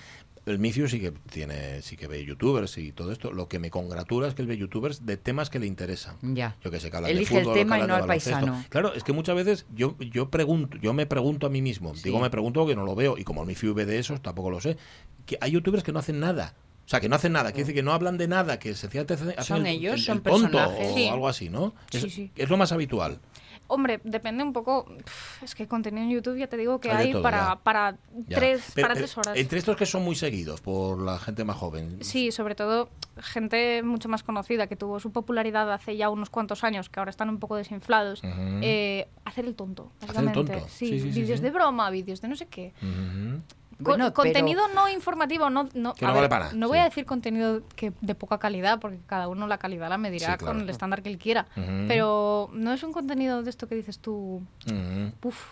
[0.46, 3.32] El Micio sí que tiene, sí que ve youtubers y todo esto.
[3.32, 6.16] Lo que me congratula es que él ve youtubers de temas que le interesan.
[6.22, 6.56] Ya.
[6.64, 8.06] Yo que sé, que hablan Elige de el fútbol, tema que y no de al
[8.06, 8.64] paisano.
[8.70, 12.18] Claro, es que muchas veces yo, yo pregunto, yo me pregunto a mí mismo, digo
[12.18, 14.62] me pregunto que no lo veo, y como el Mifiu ve de esos, tampoco lo
[14.62, 14.78] sé,
[15.26, 16.54] que hay youtubers que no hacen nada.
[16.84, 19.14] O sea, que no hacen nada, quiere decir que no hablan de nada, que sencillamente
[19.14, 20.90] hacen Son el- ellos, el- son tonto personajes.
[20.92, 21.08] o Sí.
[21.08, 21.72] algo así, ¿no?
[21.90, 22.30] Es, Sí, sí.
[22.36, 23.18] es lo más habitual.
[23.66, 26.96] Hombre, depende un poco, pf, es que contenido en YouTube ya te digo que Hay
[26.98, 27.56] de hay todo, para, ya.
[27.56, 27.96] para,
[28.28, 28.36] Ya.
[28.36, 29.36] tres, Pero, para eh, tres horas.
[29.38, 31.96] Entre estos que son muy seguidos por la gente más joven.
[32.02, 36.62] Sí, sobre todo gente mucho más conocida que tuvo su popularidad hace ya unos cuantos
[36.62, 38.22] años, que ahora están un poco desinflados.
[38.22, 38.30] Ujú.
[38.60, 40.52] eh, hacer el tonto, Hacer el básicamente.
[40.52, 40.68] tonto.
[40.68, 41.44] Sí, Sí, sí, sí, vídeos sí.
[41.44, 42.74] de broma, vídeos de no sé qué.
[42.82, 43.40] Ujú.
[43.78, 46.78] Co- Bueno, pero- contenido no informativo, no, no, Que no vale para nada, no voy
[46.78, 50.38] a decir contenido que de poca calidad, porque cada uno la calidad la medirá Sí,
[50.38, 50.52] claro.
[50.54, 51.46] con el estándar que él quiera.
[51.88, 54.42] Pero no es un contenido de esto que dices tú,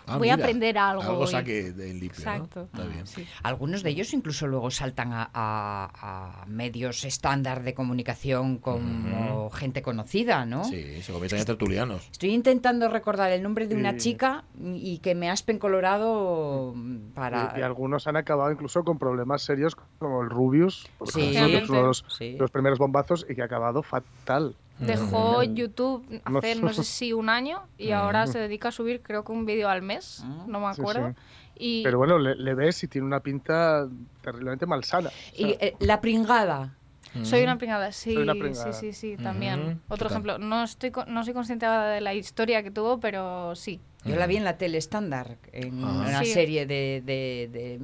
[0.07, 1.01] Ah, voy a aprender algo.
[1.03, 1.27] Algo hoy".
[1.27, 2.31] saque del limpio, ¿no?
[2.33, 2.61] Exacto.
[2.63, 3.07] Está bien.
[3.07, 3.25] Sí.
[3.43, 9.81] Algunos de ellos incluso luego saltan a, a- a medios estándar de comunicación como gente
[9.81, 10.63] conocida, ¿no?
[10.63, 12.07] Sí, se convierten en tertulianos.
[12.11, 13.97] Estoy intentando recordar el nombre de una Sí.
[13.97, 16.73] chica y que me aspen colorado
[17.13, 17.53] para...
[17.55, 21.35] Y, y algunos han acabado incluso con problemas serios como el Rubius, Sí.
[21.35, 22.35] ejemplo, que es uno de los, Sí.
[22.39, 24.55] los primeros bombazos y que ha acabado fatal.
[24.79, 29.01] Dejó YouTube No hace no sé si un año y ahora se dedica a subir
[29.01, 30.45] creo que un vídeo al mes, Ah.
[30.47, 31.09] no me acuerdo.
[31.09, 31.15] sí.
[31.55, 33.87] Y Pero bueno, le, le ves y tiene una pinta
[34.21, 35.09] terriblemente malsana.
[35.09, 36.73] O sea, Y eh, la pringada.
[37.21, 38.73] soy una pringada, sí, Soy una pringada.
[38.73, 39.79] sí, sí, sí, también.
[39.87, 43.79] Otro ejemplo, no estoy no soy consciente ahora de la historia que tuvo, pero sí.
[44.05, 46.09] Yo la vi en la tele estándar, en Ajá.
[46.09, 46.31] una Sí.
[46.33, 47.77] serie de, de, de,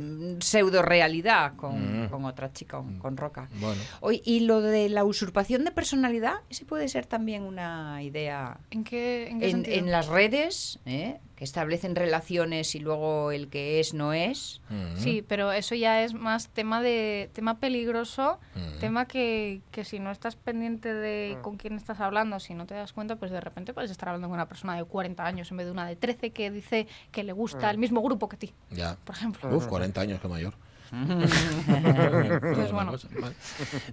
[0.00, 2.08] de pseudo realidad con, Mm.
[2.08, 3.48] con otra chica, con, con Roca.
[3.60, 3.80] Bueno.
[4.00, 8.82] Oye, y lo de la usurpación de personalidad, ese puede ser también una idea ¿En
[8.84, 9.76] qué, en qué en, sentido?
[9.78, 11.18] en las redes, ¿eh?
[11.40, 14.60] Que establecen relaciones y luego el que es no es.
[14.68, 15.00] Ujú.
[15.00, 18.78] Sí, pero eso ya es más tema de tema peligroso, Ujú.
[18.78, 22.74] tema que, que si no estás pendiente de con quién estás hablando, si no te
[22.74, 25.56] das cuenta, pues de repente puedes estar hablando con una persona de 40 años en
[25.56, 28.52] vez de una de 13 que dice que le gusta el mismo grupo que ti,
[28.70, 28.98] Ya.
[29.02, 29.48] por ejemplo.
[29.56, 30.52] Uf, 40 años que mayor.
[31.68, 32.92] Entonces, bueno.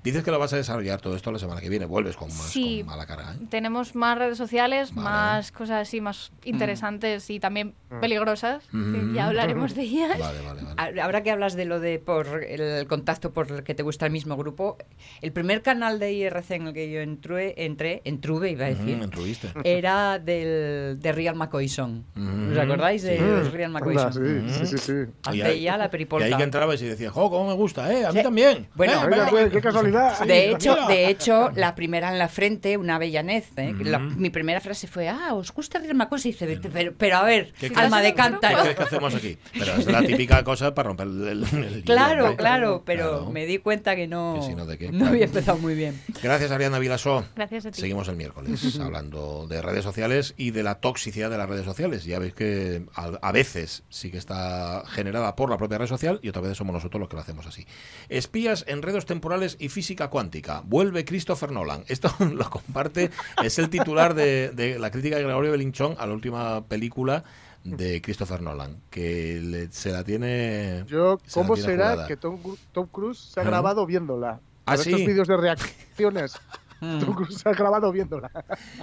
[0.04, 1.86] Dices que lo vas a desarrollar todo esto la semana que viene.
[1.86, 2.80] Vuelves con más Sí.
[2.80, 3.34] con mala cara.
[3.34, 3.46] ¿eh?
[3.50, 5.04] Tenemos más redes sociales, Vale.
[5.10, 8.64] más cosas así, más interesantes y también peligrosas.
[8.72, 9.14] que Mm.
[9.16, 10.20] Ya hablaremos de ellas.
[10.20, 13.84] Vale, vale, Ahora que hablas de lo de por el contacto por el que te
[13.84, 14.78] gusta el mismo grupo,
[15.22, 18.96] el primer canal de IRC en el que yo entré, entré entruve iba a decir,
[18.96, 19.50] Ujú, entruviste.
[19.64, 22.04] era del, de Real McCoy Song.
[22.16, 22.52] Ujú.
[22.52, 23.50] ¿Os acordáis de Sí.
[23.52, 24.24] Real McCoy anda, Song?
[24.48, 24.92] sí, sí, sí, sí.
[25.34, 26.26] Y Hace ahí- ya la Y peripolta.
[26.26, 27.92] ahí que entrabas y decías, ¡jo, cómo me gusta!
[27.94, 28.24] ¡Eh, a mí Sí.
[28.24, 28.68] también!
[28.76, 29.44] Bueno, Eh, Mira, venga".
[29.46, 30.20] qué, qué casualidad.
[30.26, 30.88] De hecho, mira.
[30.88, 33.46] de hecho, la primera en la frente, una avellanez.
[33.58, 33.74] ¿eh?
[33.82, 36.20] La- mi primera frase fue, ah, ¿os gusta Real McCoy?
[36.24, 38.64] Y dice, pero, pero a ver, ¿Qué alma de ¿Qué cántaro.
[38.76, 39.38] que hacemos aquí?
[39.58, 43.32] Pero es la típica cosa para romper el, el- el hielo, Claro, claro, pero Claro.
[43.32, 44.92] me di cuenta que no, Que si no, ¿de qué?
[44.92, 46.02] no había empezado muy bien.
[46.24, 47.26] Gracias, Ariana Vilasó.
[47.36, 47.80] Gracias a ti.
[47.82, 52.06] Seguimos el miércoles hablando de redes sociales y de la toxicidad de las redes sociales.
[52.06, 56.20] Ya veis que a, a veces sí que está generada por la propia red social
[56.22, 57.66] y otras veces somos nosotros los que lo hacemos así.
[58.10, 60.62] Espías, enredos temporales y física cuántica.
[60.66, 61.84] Vuelve Christopher Nolan.
[61.88, 63.12] Esto lo comparte,
[63.44, 67.24] es el titular de, de la crítica de Gregorio Belinchón a la última película
[67.64, 70.86] de Christopher Nolan, que le- se la tiene...
[70.88, 72.08] Yo, se ¿cómo tiene será jugada.
[72.08, 72.40] que Tom,
[72.72, 74.40] Tom Cruise se ha grabado viéndola?
[74.66, 76.34] ¿Ah, estos vídeos de reacciones
[76.80, 77.00] Mm.
[77.00, 78.30] Tom Cruise se ha grabado viéndola.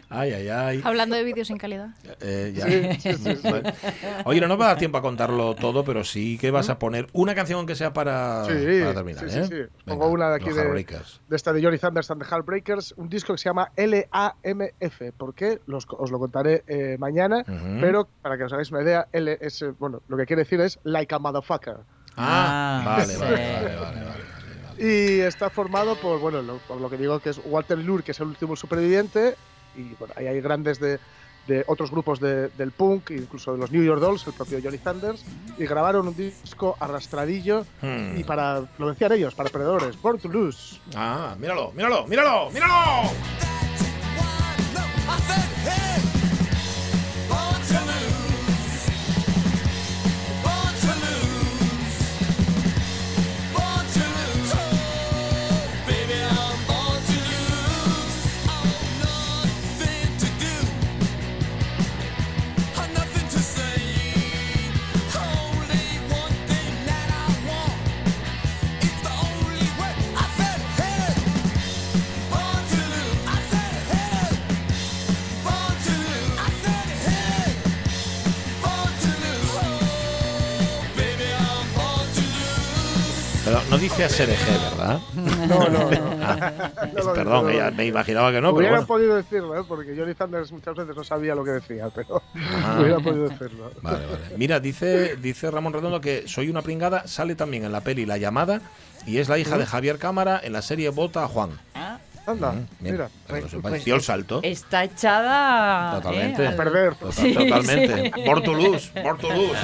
[0.09, 0.81] Ay, ay, ay.
[0.85, 1.89] Hablando de vídeos sin calidad.
[2.21, 2.67] Eh, ya.
[3.51, 3.71] Bueno.
[4.25, 6.79] Oye, no nos va a dar tiempo a contarlo todo, pero sí que vas a
[6.79, 9.25] poner una canción que sea para, Sí, para terminar.
[9.25, 9.45] sí, sí, ¿eh?
[9.45, 9.55] sí.
[9.55, 10.65] Venga, pongo una de aquí de,
[11.29, 15.13] de esta de Johnny Thunders and the Heartbreakers, un disco que se llama L-A-M-F.
[15.13, 15.61] ¿Por qué?
[15.67, 17.45] Los- os lo contaré eh, mañana,
[17.81, 20.61] pero para que os hagáis una idea, L es, eh, bueno, lo que quiere decir
[20.61, 21.77] es like a motherfucker.
[22.17, 23.21] Ah, Ah, vale, sí.
[23.21, 24.34] vale, vale, vale, vale.
[24.79, 28.13] Y está formado por, bueno, lo, por lo que digo que es Walter Lure, que
[28.13, 29.37] es el último superviviente,
[29.77, 30.99] y bueno, ahí hay grandes de,
[31.47, 34.79] de otros grupos de- del punk, incluso de los New York Dolls, el propio Johnny
[34.79, 35.25] Thunders,
[35.59, 38.19] y grabaron un disco arrastradillo, Hmm.
[38.19, 40.79] y para, lo decían ellos, para perdedores, Born to Lose.
[40.95, 43.11] Ah, míralo, míralo, míralo, míralo.
[83.85, 85.01] Dice a SRG, ¿verdad?
[85.49, 86.01] No, no, no.
[86.23, 86.53] Ah,
[86.95, 88.87] No lo perdón, lo me imaginaba que no, pero Hubieran bueno.
[88.87, 89.65] podido decirlo, ¿eh?
[89.67, 92.79] porque Johnny Thunders muchas veces no sabía lo que decía, pero Ah.
[92.81, 93.71] hubiera podido decirlo.
[93.83, 94.19] Vale, vale.
[94.37, 98.17] Mira, dice, dice Ramón Redondo que Soy una pringada sale también en la peli La
[98.17, 98.61] llamada
[99.07, 101.51] y es la hija de Javier Cámara en la serie Vota a Juan.
[101.75, 103.09] Ah, Anda, Mm, mira.
[103.27, 103.45] sepáis.
[103.61, 104.41] Pues Dio el salto.
[104.43, 106.01] Está echada.
[106.01, 106.43] Totalmente.
[106.45, 106.49] ¿eh?
[106.49, 106.95] A perder.
[106.95, 108.13] Total- Sí, totalmente.
[108.15, 108.23] sí.
[108.25, 109.59] Por Toulouse, por Toulouse.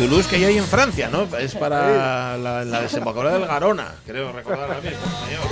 [0.00, 1.24] Toulouse que ya hay en Francia, ¿no?
[1.36, 5.44] Es para la, la desembocadura del Garona, creo recordar ahora mismo, señor.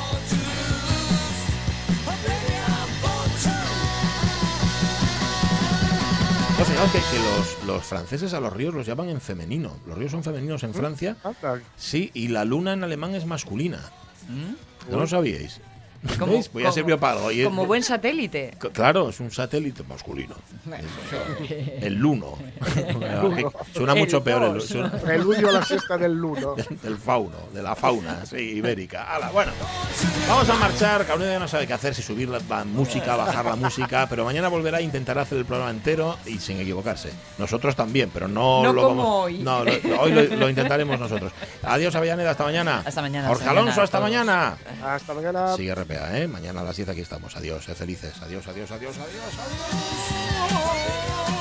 [6.59, 9.77] No, fijaos que, que los, los franceses a los ríos los llaman en femenino.
[9.87, 11.61] Los ríos son femeninos en Francia, Anda.
[11.77, 13.81] sí, y la luna en alemán es masculina.
[14.91, 15.61] ¿No lo sabíais?
[16.19, 16.49] Como- ¿Veis?
[16.49, 17.33] Pues ya como- sirvió para algo.
[17.33, 18.53] Y es- Como buen satélite.
[18.73, 20.35] Claro, es un satélite masculino.
[21.81, 22.39] El luno.
[23.75, 26.55] Suena El mucho peor el, suena- Preludio a la siesta del luno.
[26.55, 29.15] del fauno, de la fauna sí, ibérica.
[29.15, 29.53] Hala, bueno,
[30.29, 31.03] vamos a marchar.
[31.05, 34.07] Cada uno ya no sabe qué hacer, si subir la, la música, bajar la música,
[34.09, 37.11] pero mañana volverá a intentar hacer el programa entero y sin equivocarse.
[37.39, 39.25] Nosotros también, pero no, No lo como vamos.
[39.25, 39.39] hoy.
[39.39, 41.33] No, lo- hoy lo, lo intentaremos nosotros.
[41.63, 42.83] Adiós, Avellaneda, hasta mañana.
[42.85, 44.11] Hasta mañana, Jorge Alonso, hasta todos.
[44.11, 44.57] mañana.
[44.85, 45.57] Hasta mañana.
[45.57, 46.29] Sigue RPA, ¿eh?
[46.29, 47.35] Mañana a las 10 aquí estamos.
[47.37, 48.21] Adiós, sed felices.
[48.23, 51.38] Adiós, adiós, adiós, adiós, adiós.